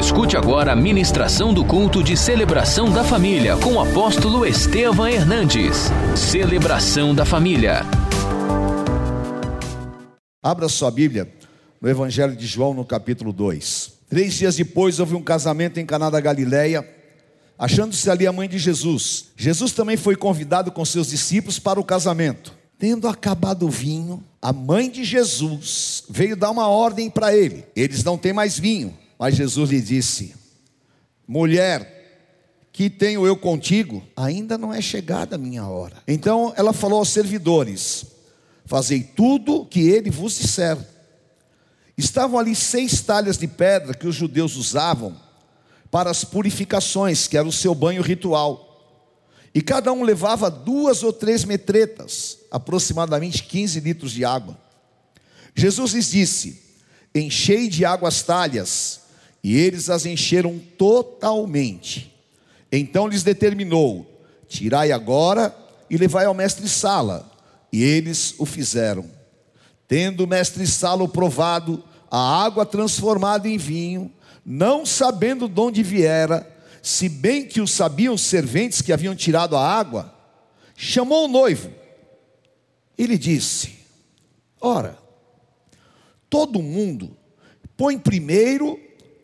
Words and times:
Escute 0.00 0.34
agora 0.34 0.72
a 0.72 0.76
ministração 0.76 1.52
do 1.52 1.62
culto 1.62 2.02
de 2.02 2.16
celebração 2.16 2.90
da 2.90 3.04
família 3.04 3.54
com 3.58 3.74
o 3.74 3.80
apóstolo 3.80 4.46
Estevam 4.46 5.06
Hernandes. 5.06 5.90
Celebração 6.16 7.14
da 7.14 7.26
família. 7.26 7.82
Abra 10.42 10.70
sua 10.70 10.90
Bíblia 10.90 11.30
no 11.82 11.86
Evangelho 11.86 12.34
de 12.34 12.46
João, 12.46 12.72
no 12.72 12.82
capítulo 12.82 13.30
2. 13.30 13.92
Três 14.08 14.32
dias 14.32 14.56
depois 14.56 14.98
houve 14.98 15.14
um 15.14 15.22
casamento 15.22 15.78
em 15.78 15.84
Caná 15.84 16.08
da 16.08 16.18
Galileia, 16.18 16.82
achando-se 17.58 18.10
ali 18.10 18.26
a 18.26 18.32
mãe 18.32 18.48
de 18.48 18.58
Jesus. 18.58 19.26
Jesus 19.36 19.72
também 19.72 19.98
foi 19.98 20.16
convidado 20.16 20.72
com 20.72 20.82
seus 20.82 21.08
discípulos 21.08 21.58
para 21.58 21.78
o 21.78 21.84
casamento. 21.84 22.54
Tendo 22.78 23.06
acabado 23.06 23.66
o 23.66 23.70
vinho, 23.70 24.24
a 24.40 24.50
mãe 24.50 24.90
de 24.90 25.04
Jesus 25.04 26.04
veio 26.08 26.34
dar 26.34 26.50
uma 26.50 26.68
ordem 26.68 27.10
para 27.10 27.36
ele. 27.36 27.66
Eles 27.76 28.02
não 28.02 28.16
têm 28.16 28.32
mais 28.32 28.58
vinho. 28.58 28.96
Mas 29.20 29.36
Jesus 29.36 29.68
lhe 29.68 29.82
disse: 29.82 30.34
Mulher, 31.28 32.70
que 32.72 32.88
tenho 32.88 33.26
eu 33.26 33.36
contigo? 33.36 34.02
Ainda 34.16 34.56
não 34.56 34.72
é 34.72 34.80
chegada 34.80 35.36
a 35.36 35.38
minha 35.38 35.66
hora. 35.66 36.02
Então 36.08 36.54
ela 36.56 36.72
falou 36.72 37.00
aos 37.00 37.10
servidores: 37.10 38.06
Fazei 38.64 39.02
tudo 39.02 39.66
que 39.66 39.80
ele 39.80 40.08
vos 40.08 40.38
disser. 40.38 40.78
Estavam 41.98 42.38
ali 42.38 42.54
seis 42.56 43.02
talhas 43.02 43.36
de 43.36 43.46
pedra 43.46 43.92
que 43.92 44.06
os 44.06 44.14
judeus 44.14 44.56
usavam 44.56 45.14
para 45.90 46.08
as 46.08 46.24
purificações, 46.24 47.26
que 47.26 47.36
era 47.36 47.46
o 47.46 47.52
seu 47.52 47.74
banho 47.74 48.00
ritual. 48.00 48.68
E 49.54 49.60
cada 49.60 49.92
um 49.92 50.02
levava 50.02 50.50
duas 50.50 51.02
ou 51.02 51.12
três 51.12 51.44
metretas, 51.44 52.38
aproximadamente 52.50 53.42
15 53.42 53.80
litros 53.80 54.12
de 54.12 54.24
água. 54.24 54.56
Jesus 55.54 55.92
lhes 55.92 56.10
disse: 56.10 56.62
Enchei 57.14 57.68
de 57.68 57.84
água 57.84 58.08
as 58.08 58.22
talhas, 58.22 59.00
e 59.42 59.56
eles 59.56 59.88
as 59.88 60.04
encheram 60.06 60.58
totalmente. 60.76 62.14
Então 62.70 63.06
lhes 63.06 63.22
determinou: 63.22 64.06
Tirai 64.48 64.92
agora 64.92 65.54
e 65.88 65.96
levai 65.96 66.26
ao 66.26 66.34
mestre 66.34 66.68
Sala. 66.68 67.30
E 67.72 67.82
eles 67.82 68.34
o 68.38 68.44
fizeram. 68.44 69.08
Tendo 69.86 70.24
o 70.24 70.26
mestre 70.26 70.66
Sala 70.66 71.08
provado 71.08 71.82
a 72.10 72.42
água 72.44 72.66
transformada 72.66 73.48
em 73.48 73.56
vinho, 73.56 74.12
não 74.44 74.84
sabendo 74.84 75.48
de 75.48 75.60
onde 75.60 75.82
viera, 75.82 76.48
se 76.82 77.08
bem 77.08 77.46
que 77.46 77.60
o 77.60 77.66
sabiam 77.66 78.14
os 78.14 78.22
serventes 78.22 78.82
que 78.82 78.92
haviam 78.92 79.14
tirado 79.14 79.56
a 79.56 79.64
água, 79.64 80.12
chamou 80.76 81.26
o 81.26 81.28
noivo 81.28 81.70
e 82.98 83.06
lhe 83.06 83.16
disse: 83.16 83.78
Ora, 84.60 84.98
todo 86.28 86.62
mundo 86.62 87.16
põe 87.76 87.98
primeiro 87.98 88.78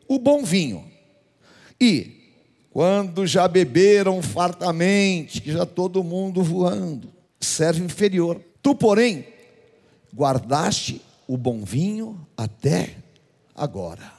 o 0.08 0.18
bom 0.18 0.42
vinho. 0.42 0.84
E 1.80 2.16
quando 2.70 3.26
já 3.26 3.48
beberam 3.48 4.20
fartamente, 4.22 5.40
que 5.40 5.52
já 5.52 5.64
todo 5.64 6.04
mundo 6.04 6.42
voando, 6.42 7.10
serve 7.40 7.82
inferior. 7.82 8.40
Tu, 8.62 8.74
porém, 8.74 9.26
guardaste 10.14 11.00
o 11.26 11.36
bom 11.36 11.64
vinho 11.64 12.26
até 12.36 12.96
agora. 13.54 14.12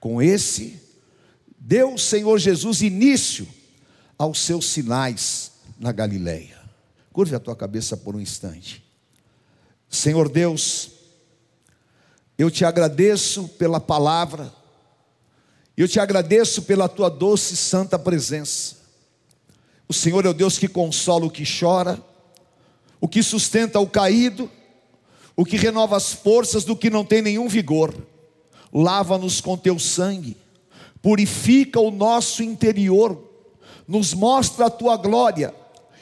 Com 0.00 0.20
esse, 0.20 0.80
deu 1.58 1.94
o 1.94 1.98
Senhor 1.98 2.38
Jesus 2.38 2.82
início 2.82 3.46
aos 4.18 4.40
seus 4.40 4.66
sinais 4.66 5.52
na 5.78 5.92
Galileia. 5.92 6.58
Curve 7.12 7.36
a 7.36 7.40
tua 7.40 7.54
cabeça 7.54 7.96
por 7.96 8.16
um 8.16 8.20
instante. 8.20 8.84
Senhor 9.88 10.28
Deus, 10.28 10.90
eu 12.36 12.50
te 12.50 12.64
agradeço 12.64 13.48
pela 13.50 13.80
palavra 13.80 14.52
eu 15.82 15.88
te 15.88 15.98
agradeço 15.98 16.62
pela 16.62 16.88
tua 16.88 17.08
doce 17.08 17.54
e 17.54 17.56
santa 17.56 17.98
presença. 17.98 18.76
O 19.88 19.92
Senhor 19.92 20.24
é 20.24 20.28
o 20.28 20.34
Deus 20.34 20.56
que 20.56 20.68
consola 20.68 21.26
o 21.26 21.30
que 21.30 21.44
chora, 21.44 22.00
o 23.00 23.08
que 23.08 23.22
sustenta 23.22 23.80
o 23.80 23.86
caído, 23.86 24.50
o 25.36 25.44
que 25.44 25.56
renova 25.56 25.96
as 25.96 26.12
forças 26.12 26.64
do 26.64 26.76
que 26.76 26.88
não 26.88 27.04
tem 27.04 27.20
nenhum 27.20 27.48
vigor. 27.48 27.94
Lava-nos 28.72 29.40
com 29.40 29.56
teu 29.56 29.78
sangue, 29.78 30.36
purifica 31.02 31.80
o 31.80 31.90
nosso 31.90 32.42
interior, 32.42 33.20
nos 33.86 34.14
mostra 34.14 34.66
a 34.66 34.70
tua 34.70 34.96
glória 34.96 35.54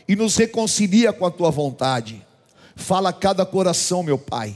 e 0.07 0.15
nos 0.15 0.37
reconcilia 0.37 1.13
com 1.13 1.27
a 1.27 1.31
tua 1.31 1.51
vontade. 1.51 2.25
Fala 2.77 3.09
a 3.09 3.13
cada 3.13 3.45
coração, 3.45 4.03
meu 4.03 4.19
Pai, 4.19 4.55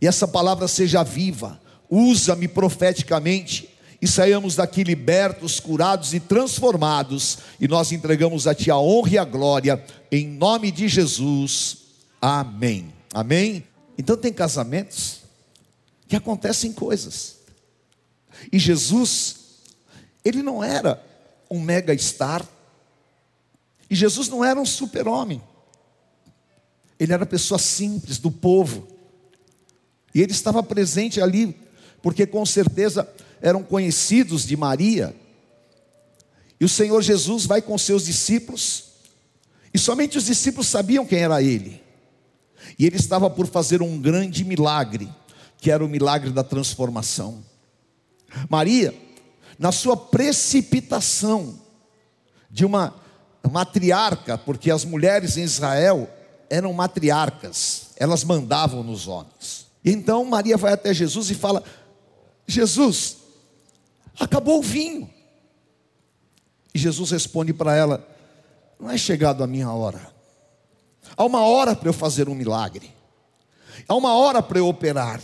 e 0.00 0.06
essa 0.06 0.28
palavra 0.28 0.68
seja 0.68 1.02
viva, 1.02 1.60
usa-me 1.90 2.46
profeticamente 2.46 3.68
e 4.00 4.06
saímos 4.06 4.54
daqui 4.54 4.84
libertos, 4.84 5.58
curados 5.58 6.14
e 6.14 6.20
transformados, 6.20 7.38
e 7.60 7.66
nós 7.66 7.90
entregamos 7.90 8.46
a 8.46 8.54
Ti 8.54 8.70
a 8.70 8.78
honra 8.78 9.10
e 9.10 9.18
a 9.18 9.24
glória, 9.24 9.84
em 10.10 10.26
nome 10.26 10.70
de 10.70 10.86
Jesus, 10.88 11.78
amém. 12.20 12.92
Amém? 13.12 13.64
Então, 13.96 14.16
tem 14.16 14.32
casamentos 14.32 15.22
que 16.06 16.14
acontecem 16.14 16.72
coisas, 16.72 17.38
e 18.52 18.58
Jesus, 18.58 19.36
ele 20.24 20.42
não 20.42 20.62
era 20.62 21.04
um 21.50 21.60
mega 21.60 21.96
star, 21.98 22.46
e 23.90 23.96
Jesus 23.96 24.28
não 24.28 24.44
era 24.44 24.60
um 24.60 24.66
super-homem, 24.66 25.42
ele 27.00 27.12
era 27.12 27.26
pessoa 27.26 27.58
simples, 27.58 28.18
do 28.18 28.30
povo, 28.30 28.86
e 30.14 30.22
ele 30.22 30.32
estava 30.32 30.62
presente 30.62 31.20
ali, 31.20 31.56
porque 32.00 32.26
com 32.26 32.46
certeza 32.46 33.08
eram 33.40 33.62
conhecidos 33.62 34.46
de 34.46 34.56
Maria. 34.56 35.14
E 36.60 36.64
o 36.64 36.68
Senhor 36.68 37.02
Jesus 37.02 37.46
vai 37.46 37.62
com 37.62 37.76
seus 37.78 38.04
discípulos, 38.04 38.84
e 39.72 39.78
somente 39.78 40.18
os 40.18 40.24
discípulos 40.24 40.66
sabiam 40.66 41.06
quem 41.06 41.20
era 41.20 41.42
ele. 41.42 41.80
E 42.78 42.86
ele 42.86 42.96
estava 42.96 43.28
por 43.30 43.46
fazer 43.46 43.82
um 43.82 44.00
grande 44.00 44.44
milagre, 44.44 45.08
que 45.58 45.70
era 45.70 45.84
o 45.84 45.88
milagre 45.88 46.30
da 46.30 46.42
transformação. 46.42 47.44
Maria, 48.48 48.94
na 49.58 49.72
sua 49.72 49.96
precipitação 49.96 51.58
de 52.50 52.64
uma 52.64 52.94
matriarca, 53.50 54.36
porque 54.38 54.70
as 54.70 54.84
mulheres 54.84 55.36
em 55.36 55.42
Israel 55.42 56.08
eram 56.50 56.72
matriarcas, 56.72 57.90
elas 57.96 58.24
mandavam 58.24 58.82
nos 58.82 59.06
homens. 59.06 59.66
Então 59.84 60.24
Maria 60.24 60.56
vai 60.56 60.72
até 60.72 60.92
Jesus 60.92 61.30
e 61.30 61.34
fala: 61.34 61.62
Jesus, 62.46 63.17
acabou 64.18 64.58
o 64.58 64.62
vinho. 64.62 65.08
E 66.74 66.78
Jesus 66.78 67.10
responde 67.10 67.52
para 67.52 67.74
ela: 67.74 68.06
Não 68.78 68.90
é 68.90 68.98
chegado 68.98 69.42
a 69.42 69.46
minha 69.46 69.70
hora. 69.70 70.00
Há 71.16 71.24
uma 71.24 71.42
hora 71.42 71.74
para 71.74 71.88
eu 71.88 71.92
fazer 71.92 72.28
um 72.28 72.34
milagre. 72.34 72.92
Há 73.88 73.94
uma 73.94 74.14
hora 74.14 74.42
para 74.42 74.58
eu 74.58 74.68
operar. 74.68 75.20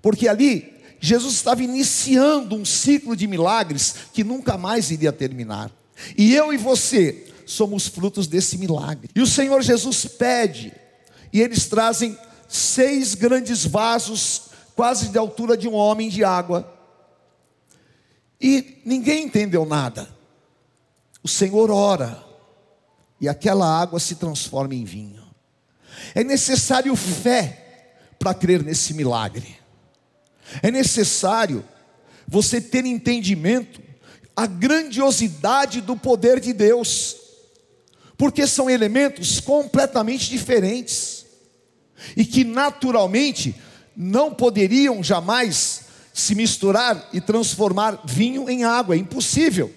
Porque 0.00 0.28
ali 0.28 0.72
Jesus 1.00 1.34
estava 1.34 1.62
iniciando 1.62 2.54
um 2.54 2.64
ciclo 2.64 3.16
de 3.16 3.26
milagres 3.26 3.94
que 4.12 4.22
nunca 4.22 4.56
mais 4.56 4.90
iria 4.90 5.12
terminar. 5.12 5.70
E 6.16 6.34
eu 6.34 6.52
e 6.52 6.56
você 6.56 7.26
somos 7.46 7.88
frutos 7.88 8.26
desse 8.26 8.56
milagre. 8.56 9.10
E 9.14 9.20
o 9.20 9.26
Senhor 9.26 9.62
Jesus 9.62 10.04
pede, 10.06 10.72
e 11.32 11.40
eles 11.40 11.66
trazem 11.66 12.16
seis 12.48 13.14
grandes 13.14 13.64
vasos, 13.64 14.42
quase 14.76 15.08
de 15.08 15.18
altura 15.18 15.56
de 15.56 15.68
um 15.68 15.74
homem 15.74 16.08
de 16.08 16.22
água. 16.22 16.70
E 18.42 18.82
ninguém 18.84 19.26
entendeu 19.26 19.64
nada. 19.64 20.08
O 21.22 21.28
Senhor 21.28 21.70
ora, 21.70 22.20
e 23.20 23.28
aquela 23.28 23.80
água 23.80 24.00
se 24.00 24.16
transforma 24.16 24.74
em 24.74 24.84
vinho. 24.84 25.22
É 26.12 26.24
necessário 26.24 26.96
fé 26.96 27.94
para 28.18 28.34
crer 28.34 28.64
nesse 28.64 28.94
milagre. 28.94 29.56
É 30.60 30.72
necessário 30.72 31.64
você 32.26 32.60
ter 32.60 32.84
entendimento 32.84 33.80
a 34.34 34.46
grandiosidade 34.46 35.80
do 35.80 35.96
poder 35.96 36.40
de 36.40 36.52
Deus, 36.52 37.16
porque 38.16 38.44
são 38.46 38.68
elementos 38.68 39.38
completamente 39.38 40.28
diferentes 40.28 41.26
e 42.16 42.24
que 42.24 42.42
naturalmente 42.42 43.54
não 43.96 44.34
poderiam 44.34 45.02
jamais 45.02 45.81
se 46.12 46.34
misturar 46.34 47.08
e 47.12 47.20
transformar 47.20 48.00
vinho 48.04 48.48
em 48.50 48.64
água, 48.64 48.94
é 48.94 48.98
impossível. 48.98 49.72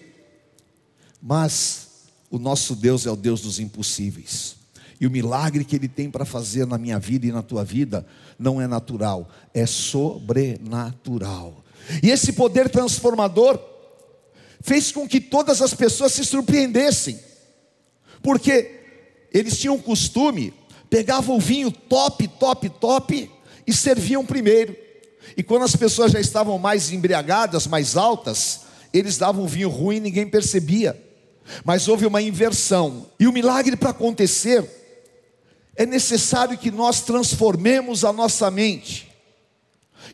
Mas 1.22 1.88
o 2.30 2.38
nosso 2.38 2.76
Deus 2.76 3.06
é 3.06 3.12
o 3.12 3.16
Deus 3.16 3.42
dos 3.42 3.60
impossíveis. 3.60 4.56
E 5.00 5.08
o 5.08 5.12
milagre 5.12 5.66
que 5.66 5.76
Ele 5.76 5.88
tem 5.88 6.10
para 6.10 6.26
fazer 6.26 6.66
na 6.66 6.78
minha 6.78 7.00
vida 7.00 7.26
e 7.26 7.32
na 7.32 7.42
tua 7.42 7.64
vida 7.64 8.06
não 8.38 8.62
é 8.62 8.68
natural, 8.68 9.30
é 9.54 9.66
sobrenatural. 9.66 11.64
E 12.02 12.10
esse 12.10 12.34
poder 12.34 12.70
transformador 12.70 13.60
fez 14.62 14.92
com 14.92 15.08
que 15.08 15.20
todas 15.20 15.62
as 15.62 15.74
pessoas 15.74 16.14
se 16.14 16.26
surpreendessem, 16.26 17.20
porque 18.22 18.82
eles 19.32 19.58
tinham 19.58 19.78
costume, 19.78 20.54
pegavam 20.90 21.38
o 21.38 21.42
vinho 21.42 21.72
top, 21.72 22.28
top, 22.28 22.70
top 22.70 23.32
e 23.68 23.74
serviam 23.74 24.26
primeiro. 24.26 24.85
E 25.36 25.44
quando 25.44 25.64
as 25.64 25.76
pessoas 25.76 26.12
já 26.12 26.20
estavam 26.20 26.58
mais 26.58 26.92
embriagadas, 26.92 27.68
mais 27.68 27.96
altas, 27.96 28.62
eles 28.94 29.18
davam 29.18 29.48
vinho 29.48 29.70
ruim 29.70 29.98
e 29.98 30.02
ninguém 30.02 30.28
percebia. 30.28 31.02
Mas 31.64 31.88
houve 31.88 32.06
uma 32.06 32.22
inversão. 32.22 33.08
E 33.20 33.28
o 33.28 33.34
milagre 33.34 33.76
para 33.76 33.92
acontecer, 33.92 34.64
é 35.76 35.86
necessário 35.86 36.58
que 36.58 36.72
nós 36.72 37.02
transformemos 37.02 38.06
a 38.06 38.14
nossa 38.14 38.50
mente, 38.50 39.12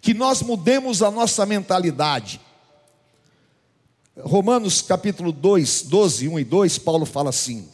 que 0.02 0.14
nós 0.14 0.42
mudemos 0.42 1.04
a 1.04 1.12
nossa 1.12 1.46
mentalidade. 1.46 2.42
Romanos 4.20 4.82
capítulo 4.82 5.32
2, 5.32 5.84
12, 5.84 6.28
1 6.28 6.40
e 6.40 6.44
2, 6.44 6.78
Paulo 6.80 7.06
fala 7.06 7.30
assim: 7.30 7.70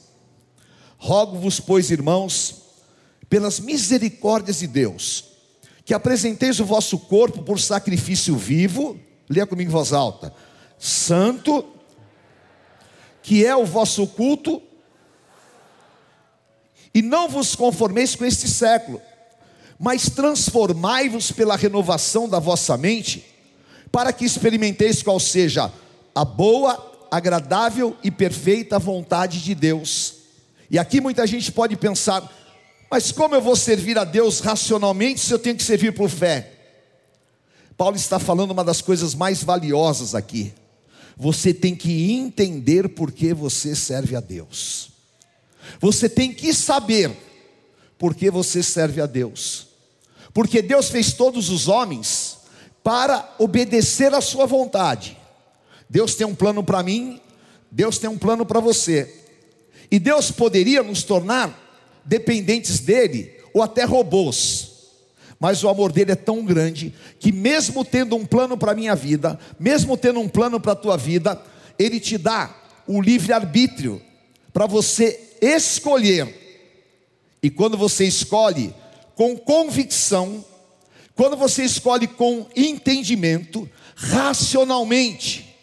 Rogo-vos, 0.98 1.60
pois, 1.60 1.90
irmãos, 1.90 2.64
pelas 3.30 3.60
misericórdias 3.60 4.60
de 4.60 4.68
Deus, 4.68 5.26
que 5.88 5.94
apresenteis 5.94 6.60
o 6.60 6.66
vosso 6.66 7.00
corpo 7.00 7.42
por 7.44 7.62
sacrifício 7.62 8.36
vivo, 8.36 9.00
leia 9.30 9.48
comigo 9.48 9.70
em 9.70 9.72
voz 9.72 9.94
alta, 9.94 10.34
santo, 10.78 11.66
que 13.24 13.46
é 13.46 13.56
o 13.56 13.66
vosso 13.66 14.06
culto, 14.06 14.62
e 16.94 17.02
não 17.02 17.30
vos 17.30 17.56
conformeis 17.56 18.18
com 18.18 18.26
este 18.26 18.50
século, 18.50 19.02
mas 19.80 20.10
transformai-vos 20.10 21.32
pela 21.32 21.56
renovação 21.56 22.28
da 22.28 22.38
vossa 22.38 22.76
mente, 22.76 23.26
para 23.90 24.12
que 24.12 24.26
experimenteis 24.26 25.02
qual 25.02 25.22
seja 25.22 25.72
a 26.14 26.26
boa, 26.26 27.08
agradável 27.10 27.96
e 28.04 28.12
perfeita 28.12 28.78
vontade 28.78 29.42
de 29.42 29.56
Deus. 29.56 30.16
E 30.70 30.78
aqui 30.78 31.00
muita 31.00 31.26
gente 31.26 31.50
pode 31.50 31.78
pensar, 31.78 32.30
mas 32.90 33.12
como 33.12 33.36
eu 33.36 33.42
vou 33.42 33.56
servir 33.56 33.98
a 33.98 34.04
Deus 34.04 34.40
racionalmente 34.40 35.20
se 35.20 35.34
eu 35.34 35.40
tenho 35.40 35.56
que 35.56 35.64
servir 35.64 35.94
por 35.94 36.10
fé? 36.10 36.54
Paulo 37.76 37.96
está 37.96 38.18
falando 38.18 38.52
uma 38.52 38.64
das 38.64 38.82
coisas 38.82 39.14
mais 39.14 39.44
valiosas 39.44 40.16
aqui. 40.16 40.54
Você 41.16 41.54
tem 41.54 41.76
que 41.76 42.12
entender 42.12 42.90
por 42.90 43.12
que 43.12 43.34
você 43.34 43.76
serve 43.76 44.16
a 44.16 44.20
Deus. 44.20 44.90
Você 45.80 46.08
tem 46.08 46.34
que 46.34 46.54
saber 46.54 47.12
por 47.98 48.16
que 48.16 48.32
você 48.32 48.64
serve 48.64 49.02
a 49.02 49.06
Deus. 49.06 49.68
Porque 50.34 50.62
Deus 50.62 50.90
fez 50.90 51.14
todos 51.14 51.50
os 51.50 51.68
homens 51.68 52.38
para 52.84 53.36
obedecer 53.38 54.14
à 54.14 54.22
sua 54.22 54.46
vontade. 54.46 55.18
Deus 55.90 56.16
tem 56.16 56.26
um 56.26 56.36
plano 56.36 56.64
para 56.64 56.84
mim, 56.84 57.20
Deus 57.72 57.98
tem 57.98 58.10
um 58.10 58.18
plano 58.18 58.46
para 58.46 58.60
você. 58.60 59.24
E 59.90 60.00
Deus 60.00 60.32
poderia 60.32 60.84
nos 60.84 61.04
tornar 61.04 61.67
dependentes 62.08 62.80
dele 62.80 63.34
ou 63.54 63.62
até 63.62 63.84
robôs. 63.84 64.78
Mas 65.40 65.64
o 65.64 65.70
amor 65.70 65.92
dele 65.92 66.14
é 66.14 66.16
tão 66.16 66.44
grande 66.44 66.94
que 67.20 67.32
mesmo 67.32 67.86
tendo 67.86 68.16
um 68.16 68.26
plano 68.26 68.58
para 68.58 68.72
a 68.72 68.76
minha 68.76 68.96
vida, 68.96 69.40
mesmo 69.60 69.96
tendo 69.96 70.20
um 70.20 70.28
plano 70.28 70.60
para 70.60 70.72
a 70.72 70.76
tua 70.76 70.98
vida, 70.98 71.40
ele 71.78 72.00
te 72.00 72.18
dá 72.18 72.56
o 72.88 73.00
livre 73.00 73.34
arbítrio 73.34 74.02
para 74.52 74.66
você 74.66 75.38
escolher. 75.42 76.46
E 77.44 77.50
quando 77.50 77.78
você 77.78 78.06
escolhe 78.06 78.74
com 79.16 79.38
convicção, 79.38 80.44
quando 81.16 81.38
você 81.38 81.64
escolhe 81.64 82.08
com 82.08 82.48
entendimento, 82.56 83.70
racionalmente, 83.96 85.56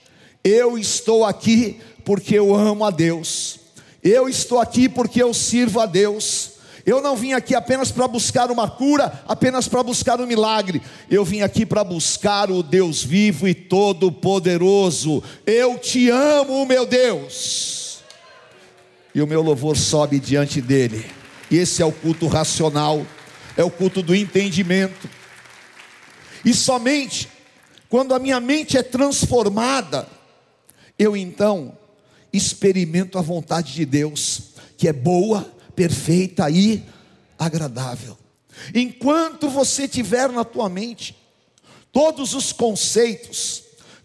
eu 0.44 0.78
estou 0.78 1.24
aqui 1.24 1.80
porque 2.04 2.38
eu 2.38 2.54
amo 2.54 2.84
a 2.84 2.90
Deus. 2.90 3.63
Eu 4.04 4.28
estou 4.28 4.60
aqui 4.60 4.88
porque 4.88 5.20
eu 5.20 5.32
sirvo 5.32 5.80
a 5.80 5.86
Deus. 5.86 6.52
Eu 6.84 7.00
não 7.00 7.16
vim 7.16 7.32
aqui 7.32 7.54
apenas 7.54 7.90
para 7.90 8.06
buscar 8.06 8.50
uma 8.50 8.68
cura, 8.68 9.24
apenas 9.26 9.66
para 9.66 9.82
buscar 9.82 10.20
um 10.20 10.26
milagre. 10.26 10.82
Eu 11.10 11.24
vim 11.24 11.40
aqui 11.40 11.64
para 11.64 11.82
buscar 11.82 12.50
o 12.50 12.62
Deus 12.62 13.02
vivo 13.02 13.48
e 13.48 13.54
todo-poderoso. 13.54 15.22
Eu 15.46 15.78
te 15.78 16.10
amo, 16.10 16.66
meu 16.66 16.84
Deus. 16.84 18.00
E 19.14 19.22
o 19.22 19.26
meu 19.26 19.40
louvor 19.40 19.78
sobe 19.78 20.20
diante 20.20 20.60
dele. 20.60 21.06
E 21.50 21.56
esse 21.56 21.80
é 21.80 21.86
o 21.86 21.92
culto 21.92 22.26
racional, 22.26 23.06
é 23.56 23.64
o 23.64 23.70
culto 23.70 24.02
do 24.02 24.14
entendimento. 24.14 25.08
E 26.44 26.52
somente 26.52 27.28
quando 27.94 28.12
a 28.12 28.18
minha 28.18 28.40
mente 28.40 28.76
é 28.76 28.82
transformada, 28.82 30.08
eu 30.98 31.16
então 31.16 31.78
experimento 32.36 33.16
a 33.16 33.22
vontade 33.22 33.72
de 33.72 33.84
Deus, 33.86 34.54
que 34.76 34.88
é 34.88 34.92
boa, 34.92 35.48
perfeita 35.76 36.50
e 36.50 36.84
agradável. 37.38 38.18
Enquanto 38.74 39.48
você 39.48 39.86
tiver 39.86 40.28
na 40.30 40.44
tua 40.44 40.68
mente 40.68 41.16
todos 41.92 42.34
os 42.34 42.52
conceitos, 42.52 43.62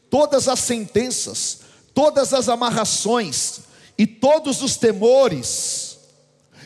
todas 0.10 0.48
as 0.48 0.60
sentenças, 0.60 1.62
todas 1.94 2.34
as 2.34 2.48
amarrações 2.48 3.62
e 3.98 4.06
todos 4.06 4.62
os 4.62 4.78
temores, 4.78 5.98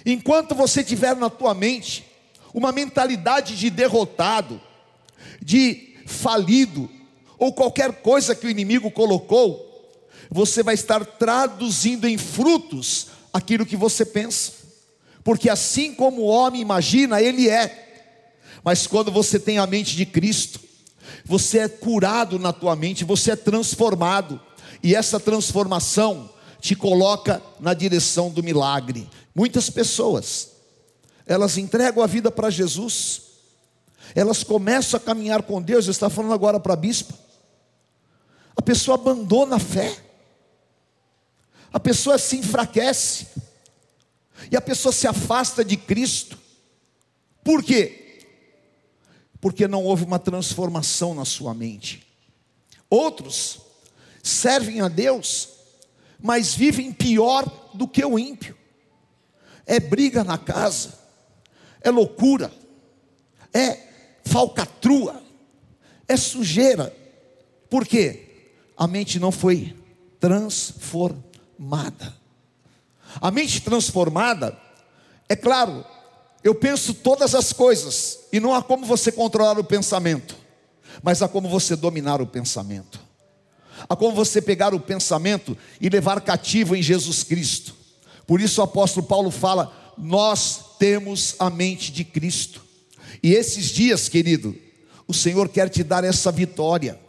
enquanto 0.05 0.53
você 0.53 0.83
tiver 0.83 1.15
na 1.15 1.29
tua 1.29 1.53
mente 1.53 2.05
uma 2.53 2.71
mentalidade 2.71 3.55
de 3.57 3.69
derrotado, 3.69 4.61
de 5.41 5.95
falido, 6.05 6.89
ou 7.37 7.53
qualquer 7.53 8.01
coisa 8.01 8.35
que 8.35 8.45
o 8.45 8.49
inimigo 8.49 8.91
colocou, 8.91 9.72
você 10.33 10.63
vai 10.63 10.73
estar 10.73 11.05
traduzindo 11.05 12.07
em 12.07 12.17
frutos 12.17 13.09
aquilo 13.31 13.67
que 13.67 13.77
você 13.77 14.03
pensa, 14.03 14.51
porque 15.23 15.47
assim 15.47 15.93
como 15.93 16.23
o 16.23 16.25
homem 16.25 16.59
imagina, 16.59 17.21
ele 17.21 17.47
é, 17.47 18.17
mas 18.63 18.87
quando 18.87 19.11
você 19.11 19.39
tem 19.39 19.59
a 19.59 19.67
mente 19.67 19.95
de 19.95 20.07
Cristo, 20.07 20.59
você 21.23 21.59
é 21.59 21.69
curado 21.69 22.39
na 22.39 22.51
tua 22.51 22.75
mente, 22.75 23.03
você 23.03 23.31
é 23.31 23.35
transformado, 23.35 24.41
e 24.81 24.95
essa 24.95 25.19
transformação 25.19 26.27
te 26.59 26.75
coloca 26.75 27.39
na 27.59 27.75
direção 27.75 28.31
do 28.31 28.41
milagre. 28.41 29.07
Muitas 29.35 29.69
pessoas, 29.69 30.49
elas 31.27 31.59
entregam 31.59 32.03
a 32.03 32.07
vida 32.07 32.31
para 32.31 32.49
Jesus, 32.49 33.21
elas 34.15 34.43
começam 34.43 34.97
a 34.97 35.01
caminhar 35.01 35.43
com 35.43 35.61
Deus, 35.61 35.85
eu 35.85 35.91
estou 35.91 36.09
falando 36.09 36.33
agora 36.33 36.59
para 36.59 36.73
a 36.73 36.77
bispa, 36.77 37.13
a 38.55 38.61
pessoa 38.63 38.95
abandona 38.95 39.57
a 39.57 39.59
fé, 39.59 40.02
a 41.73 41.79
pessoa 41.79 42.19
se 42.19 42.37
enfraquece, 42.37 43.27
e 44.51 44.55
a 44.55 44.61
pessoa 44.61 44.93
se 44.93 45.07
afasta 45.07 45.65
de 45.65 45.75
Cristo, 45.75 46.37
por 47.43 47.63
quê? 47.63 48.19
Porque 49.41 49.67
não 49.67 49.83
houve 49.83 50.05
uma 50.05 50.19
transformação 50.19 51.15
na 51.15 51.25
sua 51.25 51.53
mente. 51.53 52.05
Outros 52.89 53.59
servem 54.21 54.81
a 54.81 54.87
Deus, 54.87 55.49
mas 56.21 56.53
vivem 56.53 56.93
pior 56.93 57.43
do 57.73 57.87
que 57.87 58.05
o 58.05 58.19
ímpio. 58.19 58.55
É 59.65 59.79
briga 59.79 60.23
na 60.23 60.37
casa, 60.37 60.99
é 61.81 61.89
loucura, 61.89 62.53
é 63.51 63.79
falcatrua, 64.23 65.23
é 66.07 66.15
sujeira. 66.15 66.95
Por 67.67 67.87
quê? 67.87 68.51
A 68.77 68.85
mente 68.85 69.19
não 69.19 69.31
foi 69.31 69.75
transformada 70.19 71.32
transformada. 71.57 72.13
A 73.21 73.31
mente 73.31 73.61
transformada, 73.61 74.57
é 75.29 75.35
claro, 75.35 75.85
eu 76.43 76.55
penso 76.55 76.93
todas 76.93 77.35
as 77.35 77.53
coisas, 77.53 78.19
e 78.31 78.39
não 78.39 78.53
há 78.53 78.61
como 78.61 78.85
você 78.85 79.11
controlar 79.11 79.59
o 79.59 79.63
pensamento, 79.63 80.35
mas 81.01 81.21
há 81.21 81.27
como 81.27 81.47
você 81.47 81.75
dominar 81.75 82.21
o 82.21 82.27
pensamento. 82.27 82.99
Há 83.87 83.95
como 83.95 84.15
você 84.15 84.41
pegar 84.41 84.73
o 84.73 84.79
pensamento 84.79 85.57
e 85.79 85.89
levar 85.89 86.21
cativo 86.21 86.75
em 86.75 86.81
Jesus 86.81 87.23
Cristo. 87.23 87.75
Por 88.25 88.39
isso 88.39 88.61
o 88.61 88.63
apóstolo 88.63 89.05
Paulo 89.05 89.29
fala: 89.29 89.93
Nós 89.97 90.77
temos 90.79 91.35
a 91.39 91.49
mente 91.49 91.91
de 91.91 92.03
Cristo. 92.03 92.63
E 93.21 93.33
esses 93.33 93.65
dias, 93.65 94.07
querido, 94.07 94.55
o 95.07 95.13
Senhor 95.13 95.49
quer 95.49 95.69
te 95.69 95.83
dar 95.83 96.03
essa 96.03 96.31
vitória. 96.31 96.99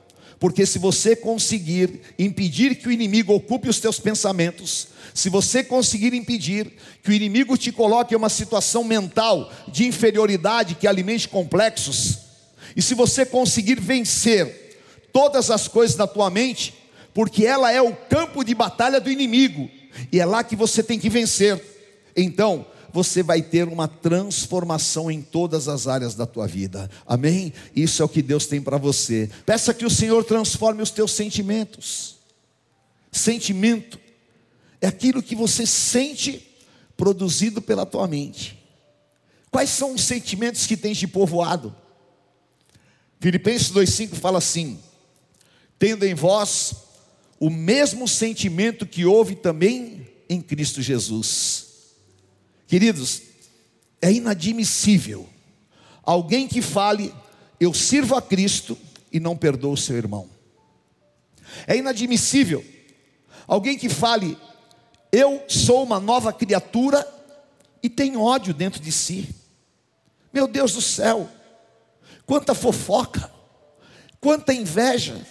Porque 0.45 0.67
se 0.67 0.79
você 0.79 1.17
conseguir 1.17 2.03
impedir 2.19 2.75
que 2.75 2.87
o 2.87 2.93
inimigo 2.93 3.33
ocupe 3.33 3.67
os 3.67 3.81
teus 3.81 3.99
pensamentos, 3.99 4.89
se 5.15 5.31
você 5.31 5.65
conseguir 5.65 6.13
impedir 6.13 6.71
que 7.03 7.09
o 7.09 7.15
inimigo 7.15 7.57
te 7.57 7.73
coloque 7.73 8.13
em 8.13 8.19
uma 8.19 8.29
situação 8.29 8.85
mental 8.85 9.51
de 9.69 9.87
inferioridade 9.87 10.75
que 10.75 10.87
alimente 10.87 11.31
complexos, 11.31 12.19
e 12.77 12.83
se 12.83 12.93
você 12.93 13.25
conseguir 13.25 13.81
vencer 13.81 14.83
todas 15.15 15.51
as 15.51 15.67
coisas 15.67 15.97
na 15.97 16.07
tua 16.07 16.29
mente, 16.29 16.75
porque 17.15 17.47
ela 17.47 17.73
é 17.73 17.81
o 17.81 17.97
campo 17.97 18.45
de 18.45 18.55
batalha 18.55 19.01
do 19.01 19.11
inimigo, 19.11 19.71
e 20.13 20.21
é 20.21 20.27
lá 20.27 20.45
que 20.45 20.55
você 20.55 20.83
tem 20.83 20.99
que 20.99 21.09
vencer. 21.09 21.59
Então, 22.15 22.67
você 22.95 23.25
vai 23.25 23.43
ter 23.43 23.67
uma 23.67 23.89
transformação 23.89 25.11
em 25.11 25.21
todas 25.21 25.67
as 25.67 25.89
áreas 25.89 26.15
da 26.15 26.27
tua 26.27 26.47
vida. 26.47 26.89
Amém? 27.05 27.53
Isso 27.75 28.01
é 28.01 28.05
o 28.05 28.09
que 28.09 28.23
Deus 28.23 28.47
tem 28.47 28.63
para 28.63 28.79
você. 28.79 29.29
Peça 29.45 29.75
que 29.75 29.85
o 29.85 29.91
Senhor 29.91 30.23
transforme 30.23 30.81
os 30.81 30.93
teus 30.93 31.11
sentimentos. 31.11 32.15
Sentimento 33.11 33.99
é 34.81 34.87
aquilo 34.87 35.21
que 35.25 35.35
você 35.35 35.67
sente 35.67 36.57
produzido 36.97 37.61
pela 37.61 37.85
tua 37.85 38.07
mente. 38.07 38.63
Quais 39.51 39.71
são 39.71 39.95
os 39.95 40.03
sentimentos 40.03 40.65
que 40.65 40.77
tens 40.77 40.97
de 40.97 41.09
povoado? 41.09 41.75
Filipenses 43.19 43.73
2,5 43.73 44.15
fala 44.15 44.39
assim: 44.39 44.79
tendo 45.81 46.07
em 46.07 46.15
vós 46.15 46.77
o 47.41 47.51
mesmo 47.51 48.07
sentimento 48.07 48.87
que 48.87 49.05
houve 49.05 49.35
também 49.35 50.07
em 50.29 50.41
Cristo 50.41 50.81
Jesus. 50.81 51.64
Queridos, 52.67 53.23
é 54.01 54.13
inadmissível 54.13 55.29
alguém 56.03 56.47
que 56.47 56.61
fale, 56.61 57.15
eu 57.59 57.73
sirvo 57.73 58.15
a 58.15 58.23
Cristo 58.23 58.77
e 59.13 59.19
não 59.19 59.37
perdoa 59.37 59.73
o 59.73 59.77
seu 59.77 59.97
irmão. 59.97 60.29
É 61.67 61.77
inadmissível 61.77 62.65
alguém 63.47 63.79
que 63.79 63.89
fale, 63.89 64.37
eu 65.13 65.45
sou 65.49 65.83
uma 65.83 66.01
nova 66.01 66.33
criatura 66.33 67.07
e 67.83 67.89
tem 67.89 68.17
ódio 68.17 68.53
dentro 68.53 68.81
de 68.81 68.91
si. 68.91 69.29
Meu 70.33 70.49
Deus 70.49 70.73
do 70.73 70.81
céu, 70.81 71.29
quanta 72.27 72.55
fofoca, 72.55 73.31
quanta 74.21 74.53
inveja, 74.53 75.25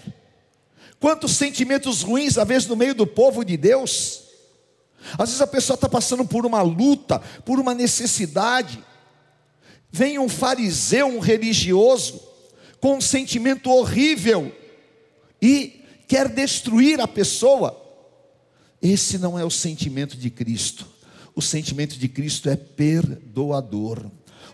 quantos 0.99 1.33
sentimentos 1.33 2.01
ruins, 2.01 2.37
às 2.37 2.47
vezes, 2.47 2.67
no 2.67 2.75
meio 2.75 2.95
do 2.95 3.05
povo 3.05 3.43
de 3.43 3.57
Deus. 3.57 4.23
Às 5.17 5.29
vezes 5.29 5.41
a 5.41 5.47
pessoa 5.47 5.75
está 5.75 5.89
passando 5.89 6.25
por 6.25 6.45
uma 6.45 6.61
luta, 6.61 7.19
por 7.45 7.59
uma 7.59 7.73
necessidade. 7.73 8.83
Vem 9.91 10.17
um 10.17 10.29
fariseu, 10.29 11.07
um 11.07 11.19
religioso, 11.19 12.21
com 12.79 12.97
um 12.97 13.01
sentimento 13.01 13.69
horrível 13.69 14.51
e 15.41 15.83
quer 16.07 16.27
destruir 16.27 16.99
a 16.99 17.07
pessoa. 17.07 17.79
Esse 18.81 19.17
não 19.17 19.37
é 19.37 19.45
o 19.45 19.49
sentimento 19.49 20.17
de 20.17 20.29
Cristo. 20.29 20.87
O 21.35 21.41
sentimento 21.41 21.97
de 21.97 22.07
Cristo 22.07 22.49
é 22.49 22.55
perdoador. 22.55 24.05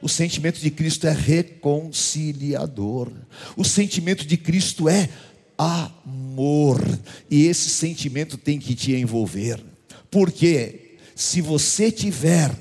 O 0.01 0.08
sentimento 0.08 0.60
de 0.60 0.72
Cristo 0.72 1.08
é 1.08 1.12
reconciliador. 1.12 3.12
O 3.58 3.65
sentimento 3.65 4.25
de 4.25 4.38
Cristo 4.38 4.88
é 4.88 5.10
amor. 5.58 6.82
E 7.29 7.46
esse 7.46 7.70
sentimento 7.70 8.38
tem 8.38 8.60
que 8.60 8.75
te 8.75 8.96
envolver. 8.96 9.62
Porque 10.10 10.98
se 11.16 11.42
você 11.42 11.92
tiver 11.92 12.56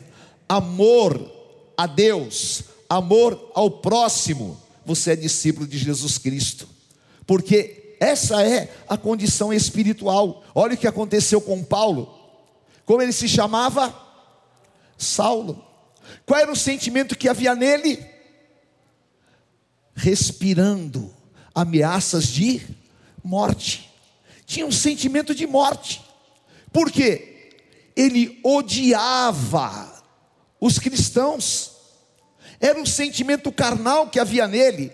amor 0.48 1.32
a 1.76 1.86
Deus, 1.86 2.64
amor 2.88 3.52
ao 3.54 3.70
próximo, 3.70 4.60
você 4.84 5.12
é 5.12 5.16
discípulo 5.16 5.66
de 5.66 5.78
Jesus 5.78 6.18
Cristo. 6.18 6.68
Porque 7.26 7.96
essa 8.00 8.42
é 8.42 8.72
a 8.88 8.96
condição 8.96 9.52
espiritual. 9.52 10.42
Olha 10.54 10.74
o 10.74 10.76
que 10.76 10.86
aconteceu 10.86 11.40
com 11.40 11.62
Paulo. 11.62 12.14
Como 12.84 13.02
ele 13.02 13.12
se 13.12 13.28
chamava? 13.28 13.94
Saulo. 14.96 15.64
Qual 16.24 16.40
era 16.40 16.50
o 16.50 16.56
sentimento 16.56 17.16
que 17.16 17.28
havia 17.28 17.54
nele? 17.54 18.04
Respirando 19.94 21.14
ameaças 21.54 22.28
de 22.28 22.62
morte. 23.22 23.90
Tinha 24.46 24.66
um 24.66 24.72
sentimento 24.72 25.34
de 25.34 25.46
morte. 25.46 26.02
Por 26.72 26.90
quê? 26.90 27.37
Ele 27.98 28.38
odiava 28.44 30.04
os 30.60 30.78
cristãos. 30.78 31.72
Era 32.60 32.80
um 32.80 32.86
sentimento 32.86 33.50
carnal 33.50 34.08
que 34.08 34.20
havia 34.20 34.46
nele. 34.46 34.92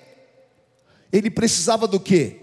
Ele 1.12 1.30
precisava 1.30 1.86
do 1.86 2.00
quê? 2.00 2.40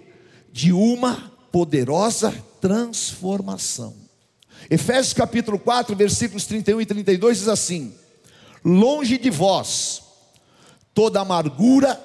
De 0.52 0.72
uma 0.72 1.34
poderosa 1.52 2.32
transformação. 2.62 3.96
Efésios 4.70 5.14
capítulo 5.14 5.58
4, 5.58 5.96
versículos 5.96 6.46
31 6.46 6.82
e 6.82 6.86
32 6.86 7.40
diz 7.40 7.48
assim: 7.48 7.96
Longe 8.64 9.18
de 9.18 9.32
vós 9.32 10.04
toda 10.94 11.22
amargura, 11.22 12.00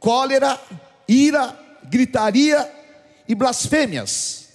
cólera, 0.00 0.58
ira, 1.06 1.54
gritaria 1.84 2.72
e 3.28 3.34
blasfêmias, 3.34 4.48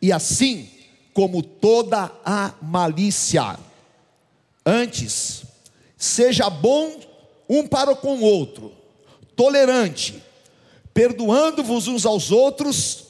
e 0.00 0.12
assim 0.12 0.79
como 1.12 1.42
toda 1.42 2.10
a 2.24 2.54
malícia. 2.62 3.58
Antes, 4.64 5.42
seja 5.96 6.48
bom 6.48 6.98
um 7.48 7.66
para 7.66 7.94
com 7.96 8.18
o 8.18 8.22
outro, 8.22 8.72
tolerante, 9.34 10.22
perdoando-vos 10.94 11.88
uns 11.88 12.06
aos 12.06 12.30
outros, 12.30 13.04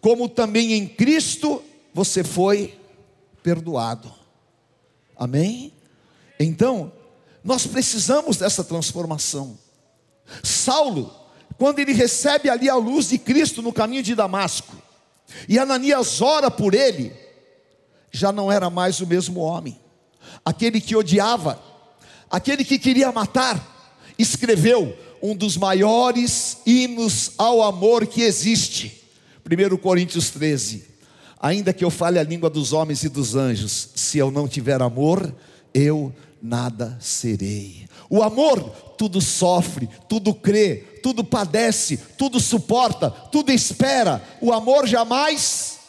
como 0.00 0.28
também 0.28 0.72
em 0.72 0.86
Cristo 0.86 1.62
você 1.92 2.24
foi 2.24 2.78
perdoado. 3.42 4.12
Amém? 5.16 5.72
Então, 6.38 6.92
nós 7.44 7.66
precisamos 7.66 8.38
dessa 8.38 8.64
transformação. 8.64 9.58
Saulo, 10.42 11.14
quando 11.58 11.78
ele 11.80 11.92
recebe 11.92 12.48
ali 12.48 12.68
a 12.68 12.76
luz 12.76 13.08
de 13.08 13.18
Cristo 13.18 13.60
no 13.62 13.72
caminho 13.72 14.02
de 14.02 14.14
Damasco, 14.14 14.74
e 15.48 15.58
Ananias 15.58 16.20
ora 16.20 16.50
por 16.50 16.74
ele, 16.74 17.12
já 18.12 18.30
não 18.30 18.52
era 18.52 18.68
mais 18.68 19.00
o 19.00 19.06
mesmo 19.06 19.40
homem. 19.40 19.80
Aquele 20.44 20.80
que 20.80 20.94
odiava, 20.94 21.60
aquele 22.30 22.64
que 22.64 22.78
queria 22.78 23.10
matar, 23.10 24.04
escreveu 24.18 24.96
um 25.22 25.34
dos 25.34 25.56
maiores 25.56 26.58
hinos 26.66 27.32
ao 27.38 27.62
amor 27.62 28.06
que 28.06 28.22
existe. 28.22 29.02
1 29.44 29.76
Coríntios 29.78 30.30
13. 30.30 30.84
Ainda 31.40 31.72
que 31.72 31.84
eu 31.84 31.90
fale 31.90 32.18
a 32.18 32.22
língua 32.22 32.50
dos 32.50 32.72
homens 32.72 33.02
e 33.02 33.08
dos 33.08 33.34
anjos, 33.34 33.88
se 33.96 34.18
eu 34.18 34.30
não 34.30 34.46
tiver 34.46 34.80
amor, 34.80 35.34
eu 35.74 36.14
nada 36.40 36.96
serei. 37.00 37.86
O 38.10 38.22
amor 38.22 38.60
tudo 38.98 39.20
sofre, 39.20 39.88
tudo 40.08 40.34
crê, 40.34 40.76
tudo 41.02 41.24
padece, 41.24 41.96
tudo 42.18 42.38
suporta, 42.38 43.10
tudo 43.10 43.50
espera. 43.50 44.22
O 44.40 44.52
amor 44.52 44.86
jamais 44.86 45.80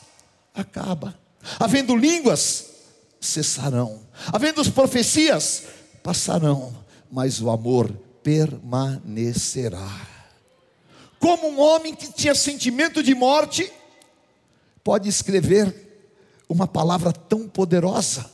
acaba. 0.56 1.23
Havendo 1.59 1.95
línguas, 1.95 2.65
cessarão. 3.19 4.01
Havendo 4.27 4.69
profecias, 4.71 5.63
passarão. 6.01 6.75
Mas 7.12 7.41
o 7.41 7.50
amor 7.50 7.91
permanecerá. 8.23 10.07
Como 11.19 11.47
um 11.47 11.59
homem 11.59 11.95
que 11.95 12.12
tinha 12.12 12.35
sentimento 12.35 13.01
de 13.01 13.15
morte, 13.15 13.71
pode 14.83 15.07
escrever 15.07 15.83
uma 16.50 16.67
palavra 16.67 17.12
tão 17.12 17.47
poderosa, 17.47 18.29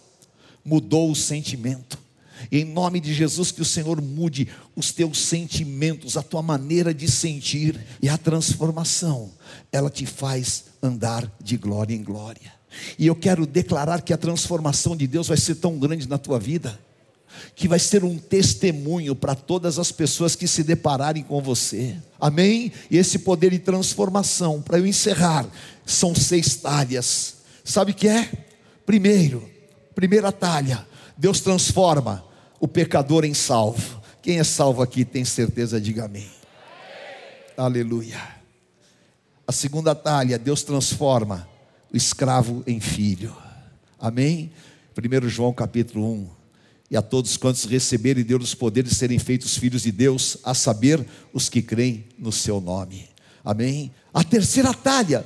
mudou 0.66 1.12
o 1.12 1.16
sentimento. 1.16 2.00
E 2.52 2.60
em 2.60 2.66
nome 2.66 3.00
de 3.00 3.14
Jesus, 3.14 3.52
que 3.52 3.62
o 3.62 3.66
Senhor 3.66 4.02
mude 4.02 4.48
os 4.76 4.92
teus 4.92 5.20
sentimentos, 5.20 6.18
a 6.18 6.24
tua 6.24 6.42
maneira 6.42 6.94
de 6.94 7.10
sentir, 7.10 7.80
e 8.02 8.08
a 8.08 8.18
transformação, 8.18 9.32
ela 9.72 9.90
te 9.90 10.06
faz 10.06 10.66
andar 10.82 11.30
de 11.42 11.58
glória 11.58 11.94
em 11.94 12.04
glória. 12.04 12.59
E 12.98 13.08
eu 13.08 13.16
quero 13.16 13.46
declarar 13.46 14.02
que 14.02 14.14
a 14.14 14.18
transformação 14.18 14.96
de 14.96 15.08
Deus 15.08 15.28
vai 15.28 15.38
ser 15.38 15.56
tão 15.56 15.78
grande 15.78 16.08
na 16.08 16.18
tua 16.18 16.40
vida, 16.40 16.80
que 17.56 17.68
vai 17.68 17.80
ser 17.80 18.04
um 18.04 18.18
testemunho 18.18 19.16
para 19.16 19.36
todas 19.36 19.80
as 19.80 19.92
pessoas 19.92 20.36
que 20.36 20.48
se 20.48 20.64
depararem 20.64 21.24
com 21.24 21.42
você. 21.42 21.96
Amém? 22.20 22.72
E 22.90 22.98
esse 22.98 23.20
poder 23.20 23.52
de 23.52 23.60
transformação, 23.60 24.62
para 24.62 24.80
eu 24.80 24.86
encerrar, 24.86 25.48
são 25.86 26.14
seis 26.14 26.56
talhas. 26.56 27.36
Sabe 27.64 27.92
o 27.92 27.96
que 27.96 28.08
é? 28.08 28.32
Primeiro, 28.86 29.50
primeira 29.94 30.32
talha, 30.32 30.86
Deus 31.18 31.42
transforma 31.42 32.24
o 32.60 32.68
pecador 32.68 33.26
em 33.26 33.34
salvo. 33.34 34.02
Quem 34.22 34.40
é 34.40 34.44
salvo 34.44 34.82
aqui 34.82 35.06
tem 35.06 35.24
certeza, 35.24 35.80
diga 35.80 36.06
amém. 36.06 36.24
amém. 36.24 36.32
Aleluia. 37.58 38.20
A 39.48 39.52
segunda 39.52 39.96
talha, 39.96 40.38
Deus 40.38 40.62
transforma 40.62 41.49
o 41.92 41.98
escravo 41.98 42.64
em 42.66 42.80
filho. 42.80 43.36
Amém? 44.00 44.52
1 44.98 45.28
João 45.30 45.54
capítulo 45.54 46.12
1. 46.12 46.30
E 46.92 46.98
a 46.98 47.02
todos 47.02 47.38
quantos 47.38 47.66
receberem 47.66 48.24
Deus 48.24 48.44
os 48.44 48.56
poderes 48.56 48.92
de 48.92 48.98
serem 48.98 49.20
feitos 49.20 49.56
filhos 49.58 49.84
de 49.84 49.92
Deus, 49.92 50.38
a 50.44 50.54
saber, 50.54 51.06
os 51.32 51.48
que 51.48 51.62
creem 51.62 52.06
no 52.18 52.32
seu 52.32 52.60
nome. 52.60 53.08
Amém? 53.44 53.92
A 54.14 54.24
terceira 54.24 54.74
talha, 54.74 55.26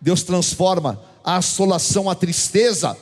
Deus 0.00 0.22
transforma 0.22 1.02
a 1.22 1.36
assolação, 1.36 2.08
a 2.08 2.14
tristeza 2.14 2.96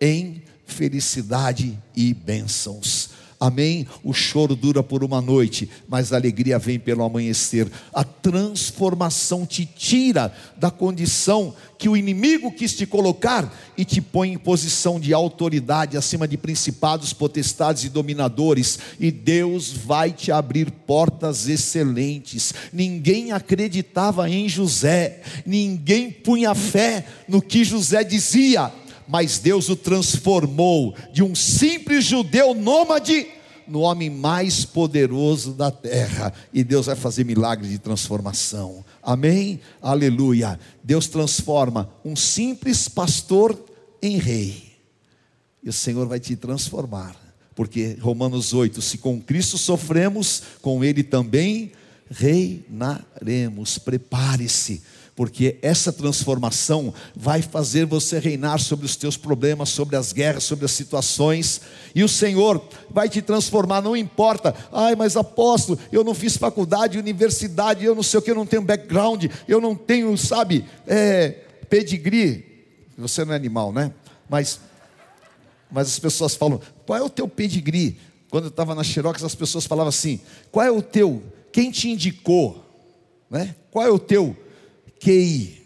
em 0.00 0.42
felicidade 0.66 1.78
e 1.94 2.14
bênçãos. 2.14 3.10
Amém? 3.44 3.86
O 4.02 4.14
choro 4.14 4.56
dura 4.56 4.82
por 4.82 5.04
uma 5.04 5.20
noite, 5.20 5.68
mas 5.86 6.14
a 6.14 6.16
alegria 6.16 6.58
vem 6.58 6.78
pelo 6.78 7.04
amanhecer. 7.04 7.70
A 7.92 8.02
transformação 8.02 9.44
te 9.44 9.66
tira 9.66 10.32
da 10.56 10.70
condição 10.70 11.54
que 11.78 11.86
o 11.86 11.94
inimigo 11.94 12.50
quis 12.50 12.74
te 12.74 12.86
colocar 12.86 13.54
e 13.76 13.84
te 13.84 14.00
põe 14.00 14.32
em 14.32 14.38
posição 14.38 14.98
de 14.98 15.12
autoridade 15.12 15.94
acima 15.94 16.26
de 16.26 16.38
principados, 16.38 17.12
potestades 17.12 17.84
e 17.84 17.90
dominadores, 17.90 18.78
e 18.98 19.10
Deus 19.10 19.70
vai 19.70 20.10
te 20.10 20.32
abrir 20.32 20.70
portas 20.70 21.46
excelentes. 21.46 22.54
Ninguém 22.72 23.30
acreditava 23.30 24.26
em 24.30 24.48
José, 24.48 25.20
ninguém 25.44 26.10
punha 26.10 26.54
fé 26.54 27.04
no 27.28 27.42
que 27.42 27.62
José 27.62 28.02
dizia 28.04 28.72
mas 29.06 29.38
Deus 29.38 29.68
o 29.68 29.76
transformou 29.76 30.94
de 31.12 31.22
um 31.22 31.34
simples 31.34 32.04
judeu 32.04 32.54
nômade 32.54 33.26
no 33.66 33.80
homem 33.80 34.10
mais 34.10 34.64
poderoso 34.64 35.52
da 35.52 35.70
terra, 35.70 36.32
e 36.52 36.62
Deus 36.62 36.86
vai 36.86 36.96
fazer 36.96 37.24
milagre 37.24 37.68
de 37.68 37.78
transformação. 37.78 38.84
Amém? 39.02 39.60
Aleluia. 39.80 40.58
Deus 40.82 41.06
transforma 41.06 41.90
um 42.04 42.14
simples 42.14 42.88
pastor 42.88 43.58
em 44.02 44.18
rei. 44.18 44.74
E 45.62 45.68
o 45.68 45.72
Senhor 45.72 46.06
vai 46.06 46.20
te 46.20 46.36
transformar. 46.36 47.16
Porque 47.54 47.96
Romanos 48.00 48.52
8, 48.52 48.82
se 48.82 48.98
com 48.98 49.20
Cristo 49.20 49.56
sofremos, 49.56 50.42
com 50.60 50.84
ele 50.84 51.02
também 51.02 51.72
reinaremos. 52.10 53.78
Prepare-se 53.78 54.82
porque 55.16 55.58
essa 55.62 55.92
transformação 55.92 56.92
vai 57.14 57.40
fazer 57.40 57.86
você 57.86 58.18
reinar 58.18 58.58
sobre 58.58 58.84
os 58.84 58.96
teus 58.96 59.16
problemas, 59.16 59.68
sobre 59.68 59.94
as 59.96 60.12
guerras, 60.12 60.42
sobre 60.42 60.64
as 60.64 60.72
situações, 60.72 61.60
e 61.94 62.02
o 62.02 62.08
Senhor 62.08 62.62
vai 62.90 63.08
te 63.08 63.22
transformar, 63.22 63.80
não 63.80 63.96
importa, 63.96 64.54
ai, 64.72 64.96
mas 64.96 65.16
apóstolo, 65.16 65.78
eu 65.92 66.02
não 66.02 66.14
fiz 66.14 66.36
faculdade, 66.36 66.98
universidade, 66.98 67.84
eu 67.84 67.94
não 67.94 68.02
sei 68.02 68.18
o 68.18 68.22
que, 68.22 68.30
eu 68.30 68.34
não 68.34 68.46
tenho 68.46 68.62
background, 68.62 69.26
eu 69.46 69.60
não 69.60 69.76
tenho, 69.76 70.16
sabe, 70.18 70.64
é, 70.86 71.28
pedigree, 71.68 72.44
você 72.98 73.24
não 73.24 73.32
é 73.32 73.36
animal, 73.36 73.72
né? 73.72 73.92
Mas, 74.28 74.58
mas 75.70 75.88
as 75.88 75.98
pessoas 75.98 76.34
falam, 76.34 76.60
qual 76.84 76.98
é 76.98 77.02
o 77.02 77.10
teu 77.10 77.28
pedigree? 77.28 77.98
Quando 78.30 78.44
eu 78.44 78.48
estava 78.48 78.74
na 78.74 78.82
Xerox, 78.82 79.22
as 79.22 79.34
pessoas 79.34 79.64
falavam 79.64 79.90
assim, 79.90 80.20
qual 80.50 80.66
é 80.66 80.70
o 80.72 80.82
teu, 80.82 81.22
quem 81.52 81.70
te 81.70 81.88
indicou, 81.88 82.64
né? 83.30 83.54
Qual 83.70 83.84
é 83.86 83.90
o 83.90 83.98
teu 83.98 84.36
QI. 85.04 85.62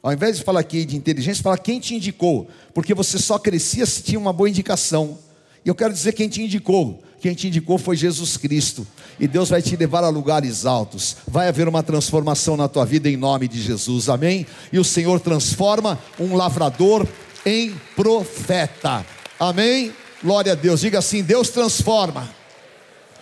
Ao 0.00 0.12
invés 0.12 0.36
de 0.38 0.44
falar 0.44 0.62
QI 0.62 0.84
de 0.84 0.96
inteligência, 0.96 1.42
fala 1.42 1.58
quem 1.58 1.80
te 1.80 1.96
indicou, 1.96 2.48
porque 2.72 2.94
você 2.94 3.18
só 3.18 3.38
crescia 3.38 3.84
se 3.84 4.02
tinha 4.02 4.18
uma 4.18 4.32
boa 4.32 4.48
indicação. 4.48 5.18
E 5.64 5.68
eu 5.68 5.74
quero 5.74 5.92
dizer 5.92 6.12
quem 6.12 6.28
te 6.28 6.40
indicou. 6.40 7.02
Quem 7.20 7.34
te 7.34 7.48
indicou 7.48 7.76
foi 7.76 7.96
Jesus 7.96 8.36
Cristo. 8.36 8.86
E 9.18 9.26
Deus 9.26 9.48
vai 9.48 9.60
te 9.60 9.74
levar 9.74 10.04
a 10.04 10.08
lugares 10.08 10.64
altos. 10.64 11.16
Vai 11.26 11.48
haver 11.48 11.66
uma 11.66 11.82
transformação 11.82 12.56
na 12.56 12.68
tua 12.68 12.84
vida 12.84 13.08
em 13.08 13.16
nome 13.16 13.48
de 13.48 13.60
Jesus. 13.60 14.08
Amém? 14.08 14.46
E 14.72 14.78
o 14.78 14.84
Senhor 14.84 15.18
transforma 15.18 15.98
um 16.20 16.36
lavrador 16.36 17.08
em 17.44 17.74
profeta. 17.96 19.04
Amém? 19.40 19.92
Glória 20.22 20.52
a 20.52 20.54
Deus. 20.54 20.80
Diga 20.80 21.00
assim: 21.00 21.22
Deus 21.22 21.48
transforma 21.48 22.30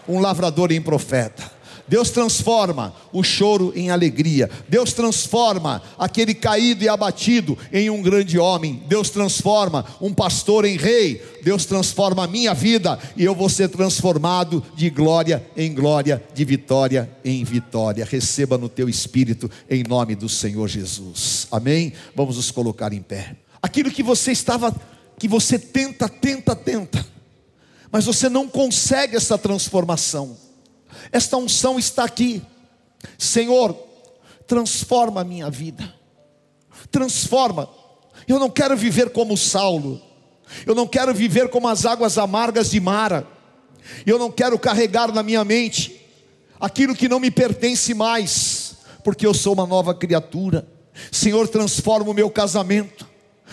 um 0.06 0.18
lavrador 0.18 0.70
em 0.70 0.82
profeta. 0.82 1.53
Deus 1.86 2.10
transforma 2.10 2.94
o 3.12 3.22
choro 3.22 3.72
em 3.76 3.90
alegria. 3.90 4.50
Deus 4.68 4.92
transforma 4.92 5.82
aquele 5.98 6.34
caído 6.34 6.82
e 6.84 6.88
abatido 6.88 7.58
em 7.72 7.90
um 7.90 8.00
grande 8.00 8.38
homem. 8.38 8.82
Deus 8.88 9.10
transforma 9.10 9.84
um 10.00 10.12
pastor 10.12 10.64
em 10.64 10.76
rei. 10.76 11.22
Deus 11.42 11.66
transforma 11.66 12.24
a 12.24 12.26
minha 12.26 12.54
vida 12.54 12.98
e 13.16 13.24
eu 13.24 13.34
vou 13.34 13.48
ser 13.48 13.68
transformado 13.68 14.64
de 14.74 14.88
glória 14.88 15.44
em 15.56 15.74
glória, 15.74 16.22
de 16.34 16.44
vitória 16.44 17.10
em 17.24 17.44
vitória. 17.44 18.04
Receba 18.04 18.56
no 18.56 18.68
teu 18.68 18.88
espírito 18.88 19.50
em 19.68 19.82
nome 19.82 20.14
do 20.14 20.28
Senhor 20.28 20.68
Jesus. 20.68 21.46
Amém? 21.50 21.92
Vamos 22.16 22.36
nos 22.36 22.50
colocar 22.50 22.92
em 22.92 23.02
pé. 23.02 23.36
Aquilo 23.62 23.90
que 23.90 24.02
você 24.02 24.32
estava 24.32 24.74
que 25.18 25.28
você 25.28 25.58
tenta, 25.58 26.08
tenta, 26.08 26.56
tenta, 26.56 27.06
mas 27.90 28.04
você 28.04 28.28
não 28.28 28.48
consegue 28.48 29.16
essa 29.16 29.38
transformação 29.38 30.36
esta 31.12 31.36
unção 31.36 31.78
está 31.78 32.04
aqui. 32.04 32.42
Senhor, 33.18 33.76
transforma 34.46 35.20
a 35.20 35.24
minha 35.24 35.50
vida. 35.50 35.92
Transforma. 36.90 37.68
Eu 38.26 38.38
não 38.38 38.50
quero 38.50 38.76
viver 38.76 39.10
como 39.10 39.36
Saulo. 39.36 40.00
Eu 40.66 40.74
não 40.74 40.86
quero 40.86 41.12
viver 41.14 41.48
como 41.48 41.68
as 41.68 41.84
águas 41.84 42.18
amargas 42.18 42.70
de 42.70 42.80
Mara. 42.80 43.26
Eu 44.06 44.18
não 44.18 44.30
quero 44.30 44.58
carregar 44.58 45.12
na 45.12 45.22
minha 45.22 45.44
mente 45.44 46.00
aquilo 46.58 46.94
que 46.94 47.08
não 47.08 47.20
me 47.20 47.30
pertence 47.30 47.92
mais, 47.92 48.76
porque 49.02 49.26
eu 49.26 49.34
sou 49.34 49.52
uma 49.52 49.66
nova 49.66 49.94
criatura. 49.94 50.66
Senhor, 51.10 51.48
transforma 51.48 52.10
o 52.10 52.14
meu 52.14 52.30
casamento. 52.30 53.06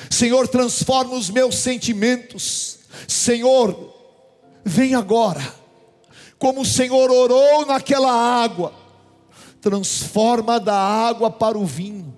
Senhor, 0.10 0.48
transforma 0.48 1.16
os 1.16 1.30
meus 1.30 1.56
sentimentos. 1.56 2.80
Senhor, 3.08 3.94
vem 4.64 4.96
agora 4.96 5.61
como 6.42 6.62
o 6.62 6.66
Senhor 6.66 7.12
orou 7.12 7.68
naquela 7.68 8.12
água, 8.12 8.74
transforma 9.62 10.60
da 10.60 10.76
água 10.76 11.30
para 11.30 11.56
o 11.56 11.68
vinho, 11.68 12.12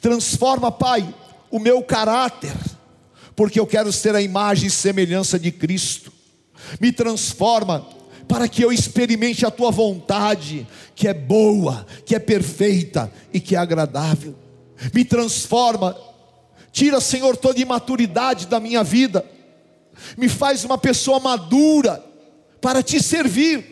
transforma, 0.00 0.72
Pai, 0.72 1.14
o 1.50 1.58
meu 1.58 1.82
caráter, 1.82 2.56
porque 3.36 3.60
eu 3.60 3.66
quero 3.66 3.92
ser 3.92 4.14
a 4.14 4.22
imagem 4.22 4.68
e 4.68 4.70
semelhança 4.70 5.38
de 5.38 5.52
Cristo, 5.52 6.10
me 6.80 6.90
transforma 6.90 7.86
para 8.26 8.48
que 8.48 8.64
eu 8.64 8.72
experimente 8.72 9.44
a 9.44 9.50
tua 9.50 9.70
vontade, 9.70 10.66
que 10.94 11.06
é 11.06 11.12
boa, 11.12 11.86
que 12.06 12.14
é 12.14 12.18
perfeita 12.18 13.12
e 13.30 13.38
que 13.40 13.56
é 13.56 13.58
agradável, 13.58 14.34
me 14.94 15.04
transforma, 15.04 15.94
tira, 16.72 16.98
Senhor, 16.98 17.36
toda 17.36 17.60
imaturidade 17.60 18.46
da 18.46 18.58
minha 18.58 18.82
vida, 18.82 19.22
me 20.16 20.30
faz 20.30 20.64
uma 20.64 20.78
pessoa 20.78 21.20
madura, 21.20 22.08
para 22.60 22.82
te 22.82 23.02
servir. 23.02 23.64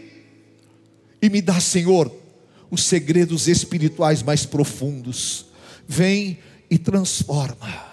E 1.20 1.28
me 1.28 1.42
dá, 1.42 1.60
Senhor, 1.60 2.12
os 2.70 2.84
segredos 2.84 3.48
espirituais 3.48 4.22
mais 4.22 4.46
profundos. 4.46 5.46
Vem 5.86 6.38
e 6.70 6.78
transforma. 6.78 7.86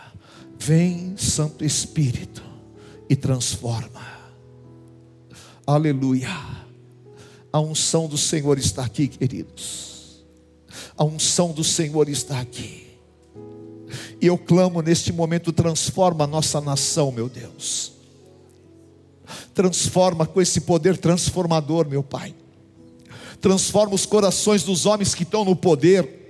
Vem, 0.59 1.15
Santo 1.17 1.63
Espírito, 1.63 2.43
e 3.09 3.15
transforma. 3.15 4.05
Aleluia. 5.65 6.29
A 7.51 7.59
unção 7.59 8.07
do 8.07 8.17
Senhor 8.17 8.57
está 8.57 8.83
aqui, 8.85 9.07
queridos. 9.07 10.23
A 10.97 11.03
unção 11.03 11.51
do 11.51 11.63
Senhor 11.63 12.09
está 12.09 12.39
aqui. 12.39 12.85
E 14.21 14.27
eu 14.27 14.37
clamo 14.37 14.81
neste 14.81 15.11
momento, 15.11 15.51
transforma 15.51 16.23
a 16.23 16.27
nossa 16.27 16.59
nação, 16.59 17.11
meu 17.11 17.29
Deus 17.29 17.94
Transforma 19.53 20.25
com 20.25 20.41
esse 20.41 20.61
poder 20.61 20.97
transformador, 20.97 21.87
meu 21.87 22.03
Pai. 22.03 22.35
Transforma 23.39 23.93
os 23.93 24.05
corações 24.05 24.63
dos 24.63 24.85
homens 24.85 25.13
que 25.13 25.23
estão 25.23 25.45
no 25.45 25.55
poder. 25.55 26.29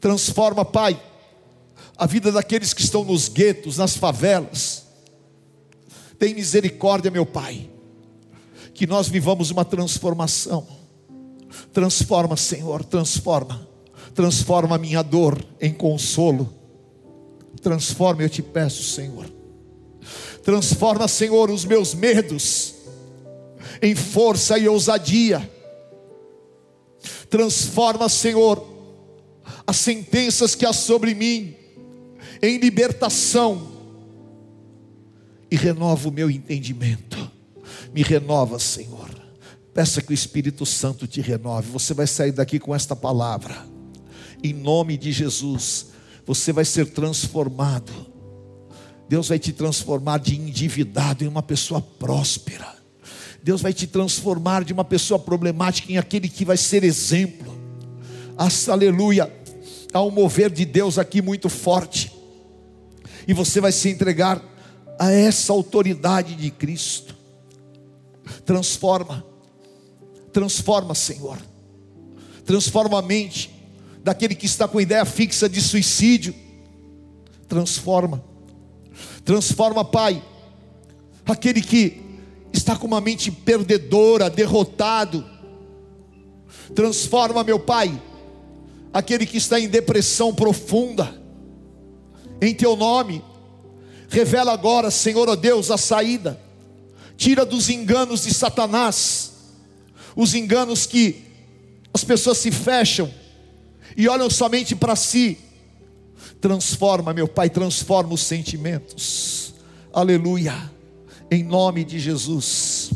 Transforma, 0.00 0.64
Pai, 0.64 1.00
a 1.96 2.06
vida 2.06 2.32
daqueles 2.32 2.74
que 2.74 2.82
estão 2.82 3.04
nos 3.04 3.28
guetos, 3.28 3.76
nas 3.76 3.96
favelas. 3.96 4.86
Tem 6.18 6.34
misericórdia, 6.34 7.10
meu 7.10 7.24
Pai, 7.24 7.70
que 8.74 8.86
nós 8.86 9.08
vivamos 9.08 9.50
uma 9.50 9.64
transformação. 9.64 10.66
Transforma, 11.72 12.36
Senhor, 12.36 12.84
transforma. 12.84 13.68
Transforma 14.14 14.76
a 14.76 14.78
minha 14.78 15.02
dor 15.02 15.42
em 15.60 15.72
consolo. 15.72 16.52
Transforma, 17.62 18.22
eu 18.22 18.28
te 18.28 18.42
peço, 18.42 18.82
Senhor 18.82 19.39
Transforma, 20.42 21.06
Senhor, 21.06 21.50
os 21.50 21.64
meus 21.64 21.94
medos 21.94 22.74
em 23.82 23.94
força 23.94 24.58
e 24.58 24.68
ousadia. 24.68 25.48
Transforma, 27.28 28.08
Senhor, 28.08 28.66
as 29.66 29.76
sentenças 29.76 30.54
que 30.54 30.66
há 30.66 30.72
sobre 30.72 31.14
mim 31.14 31.54
em 32.42 32.58
libertação 32.58 33.70
e 35.50 35.56
renova 35.56 36.08
o 36.08 36.12
meu 36.12 36.30
entendimento. 36.30 37.30
Me 37.92 38.02
renova, 38.02 38.58
Senhor. 38.58 39.08
Peça 39.72 40.02
que 40.02 40.10
o 40.10 40.14
Espírito 40.14 40.66
Santo 40.66 41.06
te 41.06 41.20
renove. 41.20 41.70
Você 41.70 41.94
vai 41.94 42.06
sair 42.06 42.32
daqui 42.32 42.58
com 42.58 42.74
esta 42.74 42.94
palavra. 42.94 43.66
Em 44.42 44.52
nome 44.52 44.96
de 44.96 45.12
Jesus, 45.12 45.88
você 46.26 46.52
vai 46.52 46.64
ser 46.64 46.86
transformado 46.86 48.09
Deus 49.10 49.26
vai 49.26 49.40
te 49.40 49.52
transformar 49.52 50.18
de 50.18 50.36
endividado 50.36 51.24
em 51.24 51.26
uma 51.26 51.42
pessoa 51.42 51.80
próspera. 51.80 52.76
Deus 53.42 53.60
vai 53.60 53.72
te 53.72 53.84
transformar 53.84 54.62
de 54.62 54.72
uma 54.72 54.84
pessoa 54.84 55.18
problemática 55.18 55.90
em 55.90 55.98
aquele 55.98 56.28
que 56.28 56.44
vai 56.44 56.56
ser 56.56 56.84
exemplo. 56.84 57.52
aleluia. 58.68 59.28
Há 59.92 60.00
um 60.00 60.12
mover 60.12 60.48
de 60.48 60.64
Deus 60.64 60.96
aqui 60.96 61.20
muito 61.20 61.48
forte. 61.48 62.12
E 63.26 63.34
você 63.34 63.60
vai 63.60 63.72
se 63.72 63.88
entregar 63.88 64.40
a 64.96 65.10
essa 65.10 65.52
autoridade 65.52 66.36
de 66.36 66.48
Cristo. 66.52 67.16
Transforma. 68.46 69.26
Transforma, 70.32 70.94
Senhor. 70.94 71.38
Transforma 72.44 73.00
a 73.00 73.02
mente 73.02 73.50
daquele 74.04 74.36
que 74.36 74.46
está 74.46 74.68
com 74.68 74.80
ideia 74.80 75.04
fixa 75.04 75.48
de 75.48 75.60
suicídio. 75.60 76.32
Transforma 77.48 78.29
Transforma, 79.24 79.84
Pai, 79.84 80.22
aquele 81.26 81.60
que 81.60 82.02
está 82.52 82.76
com 82.76 82.86
uma 82.86 83.00
mente 83.00 83.30
perdedora, 83.30 84.28
derrotado. 84.28 85.24
Transforma, 86.74 87.44
meu 87.44 87.58
Pai, 87.58 88.00
aquele 88.92 89.26
que 89.26 89.36
está 89.36 89.58
em 89.58 89.68
depressão 89.68 90.34
profunda. 90.34 91.20
Em 92.40 92.54
Teu 92.54 92.74
nome, 92.76 93.22
revela 94.08 94.52
agora, 94.52 94.90
Senhor, 94.90 95.28
ó 95.28 95.36
Deus, 95.36 95.70
a 95.70 95.76
saída. 95.76 96.40
tira 97.16 97.44
dos 97.44 97.68
enganos 97.68 98.22
de 98.22 98.32
Satanás, 98.32 99.32
os 100.16 100.34
enganos 100.34 100.86
que 100.86 101.22
as 101.92 102.02
pessoas 102.02 102.38
se 102.38 102.50
fecham 102.50 103.12
e 103.96 104.08
olham 104.08 104.30
somente 104.30 104.74
para 104.74 104.96
si. 104.96 105.38
Transforma, 106.40 107.12
meu 107.12 107.28
Pai, 107.28 107.50
transforma 107.50 108.14
os 108.14 108.22
sentimentos. 108.22 109.54
Aleluia. 109.92 110.70
Em 111.30 111.44
nome 111.44 111.84
de 111.84 111.98
Jesus. 111.98 112.92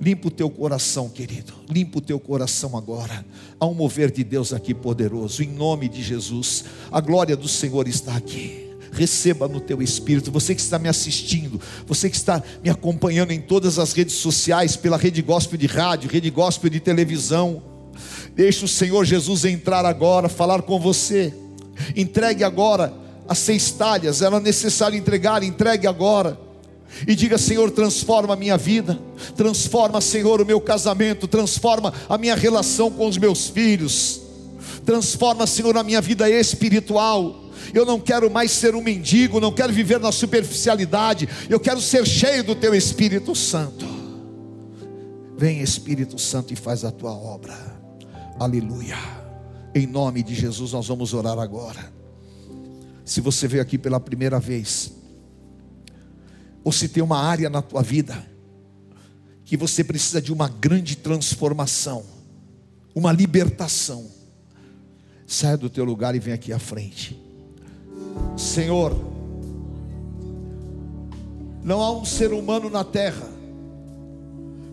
Limpa 0.00 0.28
o 0.28 0.30
teu 0.30 0.48
coração, 0.50 1.08
querido. 1.08 1.52
Limpa 1.70 1.98
o 1.98 2.00
teu 2.00 2.18
coração 2.20 2.76
agora. 2.76 3.24
Há 3.58 3.66
um 3.66 3.74
mover 3.74 4.10
de 4.10 4.22
Deus 4.22 4.52
aqui 4.52 4.74
poderoso. 4.74 5.42
Em 5.42 5.48
nome 5.48 5.88
de 5.88 6.02
Jesus. 6.02 6.64
A 6.90 7.00
glória 7.00 7.36
do 7.36 7.48
Senhor 7.48 7.86
está 7.88 8.16
aqui 8.16 8.68
receba 8.90 9.46
no 9.46 9.60
teu 9.60 9.80
espírito. 9.82 10.32
Você 10.32 10.54
que 10.54 10.60
está 10.60 10.78
me 10.78 10.88
assistindo, 10.88 11.60
você 11.86 12.10
que 12.10 12.16
está 12.16 12.42
me 12.62 12.70
acompanhando 12.70 13.30
em 13.32 13.40
todas 13.40 13.78
as 13.78 13.92
redes 13.92 14.14
sociais, 14.14 14.76
pela 14.76 14.96
rede 14.96 15.22
gospel 15.22 15.58
de 15.58 15.66
rádio, 15.66 16.10
rede 16.10 16.30
gospel 16.30 16.70
de 16.70 16.80
televisão. 16.80 17.62
Deixe 18.34 18.64
o 18.64 18.68
Senhor 18.68 19.04
Jesus 19.04 19.44
entrar 19.44 19.84
agora, 19.84 20.28
falar 20.28 20.62
com 20.62 20.80
você. 20.80 21.32
Entregue 21.96 22.44
agora 22.44 22.92
as 23.28 23.38
seis 23.38 23.70
talhas, 23.70 24.22
era 24.22 24.40
necessário 24.40 24.96
entregar, 24.96 25.42
entregue 25.42 25.86
agora. 25.86 26.38
E 27.06 27.14
diga, 27.14 27.36
Senhor, 27.36 27.70
transforma 27.70 28.32
a 28.32 28.36
minha 28.36 28.56
vida, 28.56 28.98
transforma, 29.36 30.00
Senhor, 30.00 30.40
o 30.40 30.46
meu 30.46 30.60
casamento, 30.60 31.28
transforma 31.28 31.92
a 32.08 32.16
minha 32.16 32.34
relação 32.34 32.90
com 32.90 33.06
os 33.06 33.18
meus 33.18 33.48
filhos, 33.48 34.22
transforma, 34.86 35.46
Senhor, 35.46 35.76
a 35.76 35.82
minha 35.82 36.00
vida 36.00 36.28
espiritual 36.30 37.48
eu 37.74 37.84
não 37.84 38.00
quero 38.00 38.30
mais 38.30 38.50
ser 38.50 38.74
um 38.74 38.82
mendigo, 38.82 39.40
não 39.40 39.52
quero 39.52 39.72
viver 39.72 40.00
na 40.00 40.12
superficialidade, 40.12 41.28
eu 41.48 41.60
quero 41.60 41.80
ser 41.80 42.06
cheio 42.06 42.42
do 42.44 42.54
teu 42.54 42.74
Espírito 42.74 43.34
Santo. 43.34 43.86
Vem 45.36 45.60
Espírito 45.60 46.18
Santo 46.18 46.52
e 46.52 46.56
faz 46.56 46.84
a 46.84 46.90
tua 46.90 47.12
obra. 47.12 47.56
Aleluia. 48.38 48.96
Em 49.78 49.86
nome 49.86 50.24
de 50.24 50.34
Jesus 50.34 50.72
nós 50.72 50.88
vamos 50.88 51.14
orar 51.14 51.38
agora. 51.38 51.92
Se 53.04 53.20
você 53.20 53.46
veio 53.46 53.62
aqui 53.62 53.78
pela 53.78 54.00
primeira 54.00 54.40
vez, 54.40 54.90
ou 56.64 56.72
se 56.72 56.88
tem 56.88 57.00
uma 57.00 57.18
área 57.18 57.48
na 57.48 57.62
tua 57.62 57.80
vida 57.80 58.28
que 59.44 59.56
você 59.56 59.84
precisa 59.84 60.20
de 60.20 60.32
uma 60.32 60.48
grande 60.48 60.96
transformação, 60.96 62.04
uma 62.92 63.12
libertação, 63.12 64.10
saia 65.24 65.56
do 65.56 65.70
teu 65.70 65.84
lugar 65.84 66.12
e 66.16 66.18
vem 66.18 66.34
aqui 66.34 66.52
à 66.52 66.58
frente. 66.58 67.16
Senhor, 68.36 68.92
não 71.62 71.80
há 71.80 71.96
um 71.96 72.04
ser 72.04 72.32
humano 72.32 72.68
na 72.68 72.82
terra 72.82 73.30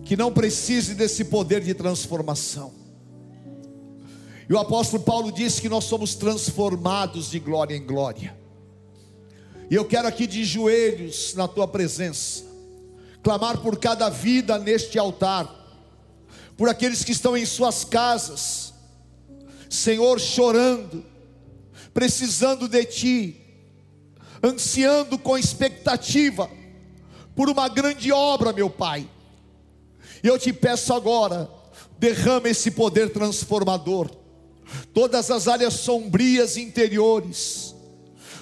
que 0.04 0.16
não 0.16 0.32
precise 0.32 0.96
desse 0.96 1.26
poder 1.26 1.60
de 1.60 1.74
transformação. 1.74 2.85
E 4.48 4.52
o 4.54 4.58
apóstolo 4.58 5.02
Paulo 5.02 5.32
disse 5.32 5.60
que 5.60 5.68
nós 5.68 5.84
somos 5.84 6.14
transformados 6.14 7.30
de 7.30 7.38
glória 7.38 7.76
em 7.76 7.84
glória. 7.84 8.36
E 9.68 9.74
eu 9.74 9.84
quero 9.84 10.06
aqui 10.06 10.26
de 10.26 10.44
joelhos 10.44 11.34
na 11.34 11.48
tua 11.48 11.66
presença, 11.66 12.44
clamar 13.22 13.58
por 13.58 13.78
cada 13.78 14.08
vida 14.08 14.58
neste 14.58 14.98
altar, 14.98 15.52
por 16.56 16.68
aqueles 16.68 17.02
que 17.02 17.10
estão 17.10 17.36
em 17.36 17.44
suas 17.44 17.84
casas, 17.84 18.72
Senhor, 19.68 20.20
chorando, 20.20 21.04
precisando 21.92 22.68
de 22.68 22.84
Ti, 22.84 23.36
ansiando 24.42 25.18
com 25.18 25.36
expectativa 25.36 26.48
por 27.34 27.50
uma 27.50 27.68
grande 27.68 28.12
obra, 28.12 28.52
meu 28.52 28.70
Pai. 28.70 29.08
E 30.22 30.28
eu 30.28 30.38
te 30.38 30.52
peço 30.52 30.94
agora, 30.94 31.50
derrama 31.98 32.48
esse 32.48 32.70
poder 32.70 33.12
transformador, 33.12 34.08
todas 34.92 35.30
as 35.30 35.48
áreas 35.48 35.74
sombrias 35.74 36.56
interiores, 36.56 37.74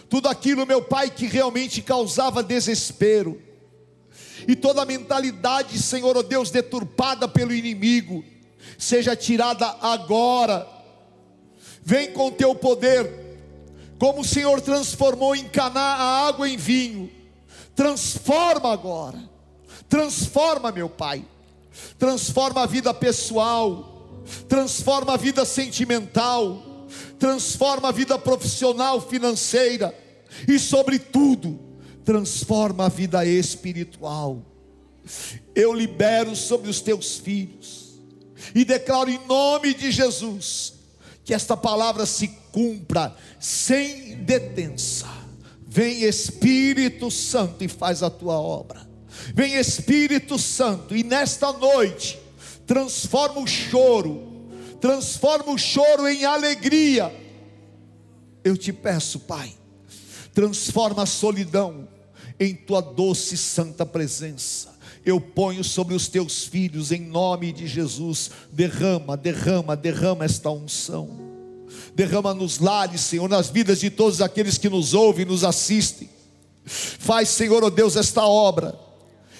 tudo 0.08 0.28
aquilo, 0.28 0.66
meu 0.66 0.82
Pai, 0.82 1.10
que 1.10 1.26
realmente 1.26 1.82
causava 1.82 2.42
desespero, 2.42 3.40
e 4.46 4.54
toda 4.54 4.82
a 4.82 4.86
mentalidade, 4.86 5.80
Senhor, 5.80 6.16
oh 6.16 6.22
Deus, 6.22 6.50
deturpada 6.50 7.26
pelo 7.26 7.54
inimigo, 7.54 8.24
seja 8.78 9.16
tirada 9.16 9.66
agora. 9.80 10.68
Vem 11.82 12.12
com 12.12 12.30
teu 12.30 12.54
poder 12.54 13.24
como 13.98 14.20
o 14.20 14.24
Senhor 14.24 14.60
transformou 14.60 15.34
em 15.34 15.48
Caná 15.48 15.80
a 15.80 16.26
água 16.26 16.48
em 16.48 16.56
vinho, 16.56 17.10
transforma 17.74 18.72
agora. 18.72 19.18
Transforma, 19.88 20.72
meu 20.72 20.88
Pai. 20.88 21.24
Transforma 21.98 22.62
a 22.62 22.66
vida 22.66 22.92
pessoal, 22.92 23.93
transforma 24.48 25.14
a 25.14 25.16
vida 25.16 25.44
sentimental, 25.44 26.86
transforma 27.18 27.88
a 27.88 27.92
vida 27.92 28.18
profissional, 28.18 29.00
financeira 29.00 29.94
e 30.48 30.58
sobretudo, 30.58 31.58
transforma 32.04 32.86
a 32.86 32.88
vida 32.88 33.24
espiritual. 33.24 34.42
Eu 35.54 35.72
libero 35.72 36.34
sobre 36.34 36.70
os 36.70 36.80
teus 36.80 37.16
filhos 37.16 38.00
e 38.54 38.64
declaro 38.64 39.10
em 39.10 39.20
nome 39.26 39.74
de 39.74 39.90
Jesus 39.90 40.74
que 41.24 41.32
esta 41.32 41.56
palavra 41.56 42.04
se 42.04 42.28
cumpra 42.52 43.14
sem 43.40 44.16
detença. 44.16 45.08
Vem 45.66 46.04
Espírito 46.04 47.10
Santo 47.10 47.64
e 47.64 47.68
faz 47.68 48.02
a 48.02 48.10
tua 48.10 48.38
obra. 48.38 48.86
Vem 49.34 49.54
Espírito 49.54 50.38
Santo 50.38 50.94
e 50.94 51.02
nesta 51.02 51.52
noite 51.52 52.18
transforma 52.66 53.40
o 53.40 53.46
choro, 53.46 54.22
transforma 54.80 55.52
o 55.52 55.58
choro 55.58 56.06
em 56.08 56.24
alegria. 56.24 57.14
Eu 58.42 58.56
te 58.56 58.72
peço, 58.72 59.20
Pai, 59.20 59.52
transforma 60.32 61.02
a 61.02 61.06
solidão 61.06 61.88
em 62.38 62.54
tua 62.54 62.80
doce 62.80 63.34
e 63.34 63.38
santa 63.38 63.86
presença. 63.86 64.74
Eu 65.04 65.20
ponho 65.20 65.62
sobre 65.62 65.94
os 65.94 66.08
teus 66.08 66.44
filhos 66.44 66.90
em 66.90 67.00
nome 67.00 67.52
de 67.52 67.66
Jesus. 67.66 68.30
Derrama, 68.50 69.16
derrama, 69.16 69.76
derrama 69.76 70.24
esta 70.24 70.50
unção 70.50 71.34
derrama 71.94 72.34
nos 72.34 72.58
lares, 72.58 73.00
Senhor, 73.02 73.28
nas 73.28 73.48
vidas 73.48 73.80
de 73.80 73.88
todos 73.88 74.20
aqueles 74.20 74.58
que 74.58 74.68
nos 74.68 74.94
ouvem, 74.94 75.24
nos 75.24 75.44
assistem. 75.44 76.08
Faz, 76.64 77.28
Senhor, 77.28 77.62
oh 77.62 77.70
Deus, 77.70 77.94
esta 77.94 78.26
obra 78.26 78.76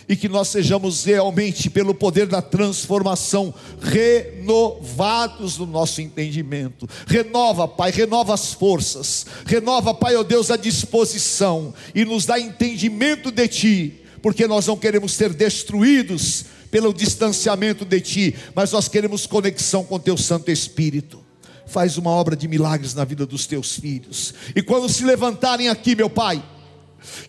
e 0.09 0.17
que 0.17 0.29
nós 0.29 0.49
sejamos 0.49 1.05
realmente, 1.05 1.71
pelo 1.71 1.95
poder 1.95 2.27
da 2.27 2.43
transformação, 2.43 3.55
renovados 3.81 5.59
no 5.59 5.67
nosso 5.67 6.01
entendimento. 6.01 6.89
Renova, 7.07 7.67
Pai, 7.67 7.91
renova 7.91 8.35
as 8.35 8.53
forças, 8.53 9.27
renova, 9.47 9.95
Pai, 9.95 10.17
ó 10.17 10.21
oh 10.21 10.25
Deus, 10.25 10.51
a 10.51 10.57
disposição 10.57 11.75
e 11.95 12.05
nos 12.05 12.27
dá 12.27 12.39
entendimento 12.39 13.31
de 13.31 13.49
Ti, 13.49 14.01
porque 14.23 14.47
nós 14.47 14.67
não 14.67 14.77
queremos 14.77 15.13
ser 15.13 15.33
destruídos 15.33 16.47
pelo 16.71 16.93
distanciamento 16.93 17.85
de 17.85 18.01
Ti, 18.01 18.35
mas 18.55 18.73
nós 18.73 18.89
queremos 18.89 19.27
conexão 19.27 19.85
com 19.85 19.99
Teu 19.99 20.17
Santo 20.17 20.51
Espírito 20.51 21.23
faz 21.67 21.97
uma 21.97 22.11
obra 22.11 22.37
de 22.37 22.47
milagres 22.47 22.95
na 22.95 23.05
vida 23.05 23.27
dos 23.27 23.47
teus 23.47 23.79
filhos. 23.79 24.35
E 24.55 24.63
quando 24.63 24.89
se 24.89 25.05
levantarem 25.05 25.69
aqui, 25.69 25.97
meu 25.97 26.11
Pai, 26.11 26.45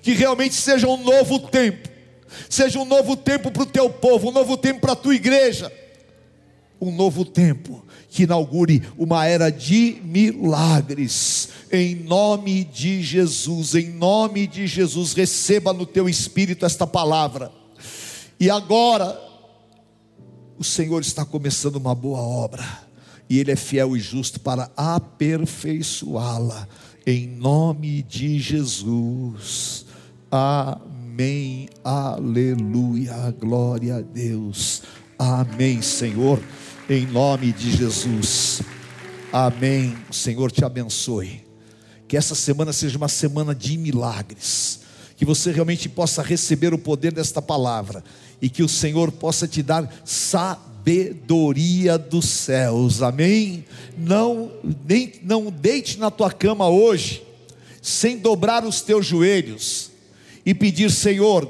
que 0.01 0.13
realmente 0.13 0.55
seja 0.55 0.88
um 0.88 1.01
novo 1.03 1.39
tempo, 1.39 1.89
seja 2.49 2.79
um 2.79 2.85
novo 2.85 3.15
tempo 3.15 3.51
para 3.51 3.63
o 3.63 3.67
teu 3.67 3.89
povo, 3.89 4.29
um 4.29 4.33
novo 4.33 4.57
tempo 4.57 4.81
para 4.81 4.93
a 4.93 4.95
tua 4.95 5.15
igreja, 5.15 5.71
um 6.79 6.91
novo 6.91 7.23
tempo 7.25 7.85
que 8.09 8.23
inaugure 8.23 8.81
uma 8.97 9.25
era 9.25 9.49
de 9.49 9.97
milagres, 10.03 11.49
em 11.71 11.95
nome 11.95 12.63
de 12.63 13.01
Jesus, 13.01 13.75
em 13.75 13.89
nome 13.89 14.47
de 14.47 14.67
Jesus, 14.67 15.13
receba 15.13 15.73
no 15.73 15.85
teu 15.85 16.07
espírito 16.07 16.65
esta 16.65 16.88
palavra, 16.88 17.51
e 18.39 18.49
agora, 18.49 19.21
o 20.57 20.63
Senhor 20.63 21.01
está 21.01 21.25
começando 21.25 21.75
uma 21.75 21.93
boa 21.93 22.19
obra, 22.19 22.65
e 23.29 23.39
Ele 23.39 23.51
é 23.51 23.55
fiel 23.55 23.97
e 23.97 23.99
justo 23.99 24.39
para 24.39 24.71
aperfeiçoá-la, 24.77 26.67
em 27.05 27.27
nome 27.27 28.01
de 28.03 28.39
Jesus. 28.39 29.85
Amém, 30.31 30.94
aleluia, 31.84 33.34
glória 33.39 33.95
a 33.95 34.01
Deus. 34.01 34.82
Amém, 35.17 35.82
Senhor, 35.82 36.41
em 36.89 37.06
nome 37.06 37.54
de 37.54 37.71
Jesus. 37.71 38.62
Amém. 39.32 39.95
Senhor 40.12 40.51
te 40.51 40.65
abençoe. 40.65 41.45
Que 42.06 42.17
essa 42.17 42.36
semana 42.36 42.73
seja 42.73 42.97
uma 42.97 43.08
semana 43.08 43.56
de 43.56 43.78
milagres. 43.78 44.82
Que 45.15 45.23
você 45.23 45.54
realmente 45.54 45.88
possa 45.88 46.21
receber 46.21 46.73
o 46.73 46.78
poder 46.78 47.13
desta 47.13 47.41
palavra. 47.41 48.04
E 48.41 48.49
que 48.49 48.62
o 48.62 48.67
Senhor 48.67 49.10
possa 49.10 49.47
te 49.47 49.63
dar 49.63 49.89
sabedoria 50.04 51.97
dos 51.97 52.25
céus, 52.25 53.01
amém? 53.01 53.63
Não, 53.97 54.51
nem, 54.86 55.13
não 55.23 55.49
deite 55.49 55.97
na 55.97 56.12
tua 56.12 56.30
cama 56.30 56.67
hoje, 56.67 57.23
sem 57.82 58.17
dobrar 58.17 58.65
os 58.65 58.82
teus 58.82 59.06
joelhos 59.06 59.94
e 60.45 60.53
pedir, 60.53 60.91
Senhor, 60.91 61.49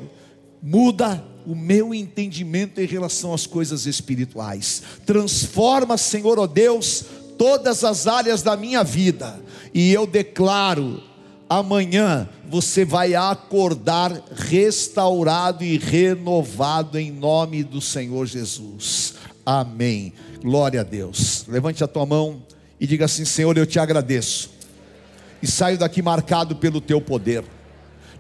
muda 0.62 1.23
o 1.45 1.53
meu 1.53 1.93
entendimento 1.93 2.81
em 2.81 2.86
relação 2.86 3.34
às 3.34 3.45
coisas 3.45 3.86
espirituais. 3.86 4.81
Transforma, 5.05 5.97
Senhor, 5.97 6.39
ó 6.39 6.43
oh 6.43 6.47
Deus, 6.47 7.05
todas 7.38 7.84
as 7.84 8.08
áreas 8.08 8.41
da 8.41 8.55
minha 8.55 8.84
vida. 8.84 9.39
E 9.73 9.91
eu 9.91 10.08
declaro 10.08 11.03
amanhã 11.49 12.27
você 12.49 12.86
vai 12.86 13.15
acordar 13.15 14.12
restaurado 14.36 15.63
e 15.63 15.77
renovado 15.77 16.97
em 16.97 17.12
nome 17.12 17.63
do 17.63 17.81
Senhor 17.81 18.25
Jesus. 18.25 19.15
Amém. 19.45 20.13
Glória 20.41 20.81
a 20.81 20.84
Deus. 20.84 21.45
Levante 21.47 21.84
a 21.84 21.88
tua 21.88 22.05
mão 22.05 22.41
e 22.79 22.88
diga 22.88 23.05
assim: 23.05 23.25
Senhor, 23.25 23.58
eu 23.58 23.65
te 23.65 23.79
agradeço. 23.79 24.51
E 25.41 25.47
saio 25.47 25.77
daqui 25.77 26.01
marcado 26.01 26.55
pelo 26.55 26.81
teu 26.81 27.01
poder. 27.01 27.43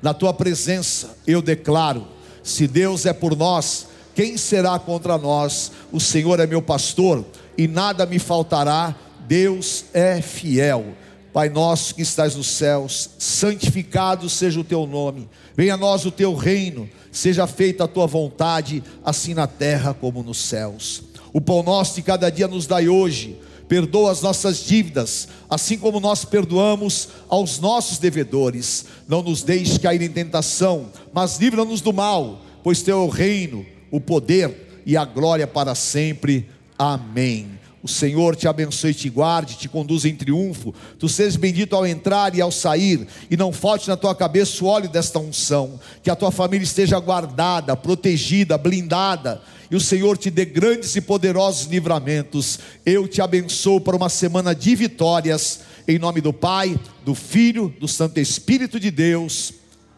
Na 0.05 0.13
tua 0.13 0.31
presença 0.31 1.17
eu 1.25 1.41
declaro: 1.41 2.05
se 2.43 2.67
Deus 2.67 3.07
é 3.07 3.11
por 3.11 3.35
nós, 3.35 3.87
quem 4.13 4.37
será 4.37 4.77
contra 4.77 5.17
nós? 5.17 5.71
O 5.91 5.99
Senhor 5.99 6.39
é 6.39 6.45
meu 6.45 6.61
pastor 6.61 7.25
e 7.57 7.67
nada 7.67 8.05
me 8.05 8.19
faltará. 8.19 8.95
Deus 9.27 9.85
é 9.95 10.21
fiel. 10.21 10.93
Pai 11.33 11.49
nosso 11.49 11.95
que 11.95 12.03
estás 12.03 12.35
nos 12.35 12.45
céus, 12.45 13.09
santificado 13.17 14.29
seja 14.29 14.59
o 14.59 14.63
teu 14.63 14.85
nome, 14.85 15.27
venha 15.57 15.73
a 15.73 15.77
nós 15.77 16.05
o 16.05 16.11
teu 16.11 16.35
reino, 16.35 16.87
seja 17.11 17.47
feita 17.47 17.85
a 17.85 17.87
tua 17.87 18.05
vontade, 18.05 18.83
assim 19.03 19.33
na 19.33 19.47
terra 19.47 19.91
como 19.91 20.21
nos 20.21 20.37
céus. 20.37 21.01
O 21.33 21.41
pão 21.41 21.63
nosso 21.63 21.95
de 21.95 22.03
cada 22.03 22.29
dia 22.29 22.47
nos 22.47 22.67
dai 22.67 22.87
hoje, 22.87 23.39
perdoa 23.67 24.11
as 24.11 24.21
nossas 24.21 24.63
dívidas, 24.63 25.27
assim 25.49 25.77
como 25.77 25.99
nós 25.99 26.23
perdoamos 26.23 27.09
aos 27.29 27.59
nossos 27.59 27.97
devedores. 27.97 28.85
Não 29.07 29.21
nos 29.21 29.43
deixes 29.43 29.77
cair 29.77 30.01
em 30.01 30.09
tentação, 30.09 30.91
mas 31.13 31.37
livra-nos 31.39 31.81
do 31.81 31.93
mal, 31.93 32.41
pois 32.63 32.81
teu 32.81 32.97
é 32.97 33.01
o 33.01 33.09
reino, 33.09 33.65
o 33.91 33.99
poder 33.99 34.83
e 34.85 34.95
a 34.95 35.05
glória 35.05 35.47
para 35.47 35.73
sempre. 35.75 36.47
Amém. 36.77 37.55
O 37.85 37.87
Senhor 37.87 38.35
te 38.35 38.47
abençoe 38.47 38.95
te 38.95 39.07
guarde, 39.09 39.57
te 39.57 39.69
conduza 39.69 40.09
em 40.09 40.15
triunfo. 40.15 40.73
Tu 40.97 41.07
sejas 41.07 41.35
bendito 41.35 41.75
ao 41.75 41.85
entrar 41.85 42.33
e 42.33 42.41
ao 42.41 42.51
sair, 42.51 43.05
e 43.29 43.37
não 43.37 43.53
falte 43.53 43.87
na 43.87 43.95
tua 43.95 44.15
cabeça 44.15 44.63
o 44.63 44.67
óleo 44.67 44.89
desta 44.89 45.19
unção. 45.19 45.79
Que 46.01 46.09
a 46.09 46.15
tua 46.15 46.31
família 46.31 46.63
esteja 46.63 46.99
guardada, 46.99 47.77
protegida, 47.77 48.57
blindada, 48.57 49.39
e 49.69 49.75
o 49.75 49.79
Senhor 49.79 50.17
te 50.17 50.29
dê 50.29 50.45
grandes 50.45 50.95
e 50.95 51.01
poderosos 51.01 51.67
livramentos. 51.67 52.59
Eu 52.85 53.07
te 53.07 53.21
abençoo 53.21 53.81
para 53.81 53.95
uma 53.95 54.09
semana 54.09 54.53
de 54.53 54.75
vitórias, 54.75 55.61
em 55.87 55.99
nome 55.99 56.21
do 56.21 56.33
Pai, 56.33 56.79
do 57.03 57.13
Filho, 57.13 57.73
do 57.79 57.87
Santo 57.87 58.19
Espírito 58.19 58.79
de 58.79 58.91
Deus. 58.91 59.53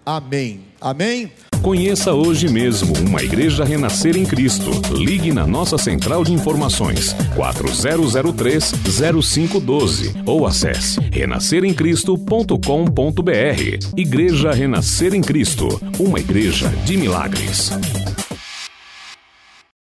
Amém. 0.06 0.62
Amém. 0.80 1.32
Conheça 1.62 2.14
hoje 2.14 2.48
mesmo 2.48 2.94
uma 3.00 3.22
igreja 3.22 3.66
renascer 3.66 4.16
em 4.16 4.24
Cristo. 4.24 4.72
Ligue 4.94 5.34
na 5.34 5.46
nossa 5.46 5.78
central 5.78 6.24
de 6.24 6.32
informações 6.32 7.14
4003-0512 7.36 10.24
ou 10.26 10.48
acesse 10.48 11.02
renasceremcristo.com.br. 11.12 13.98
Igreja 13.98 14.54
Renascer 14.54 15.14
em 15.14 15.22
Cristo, 15.22 15.68
uma 16.00 16.22
igreja 16.22 16.70
de 16.86 16.96
milagres. 16.96 17.72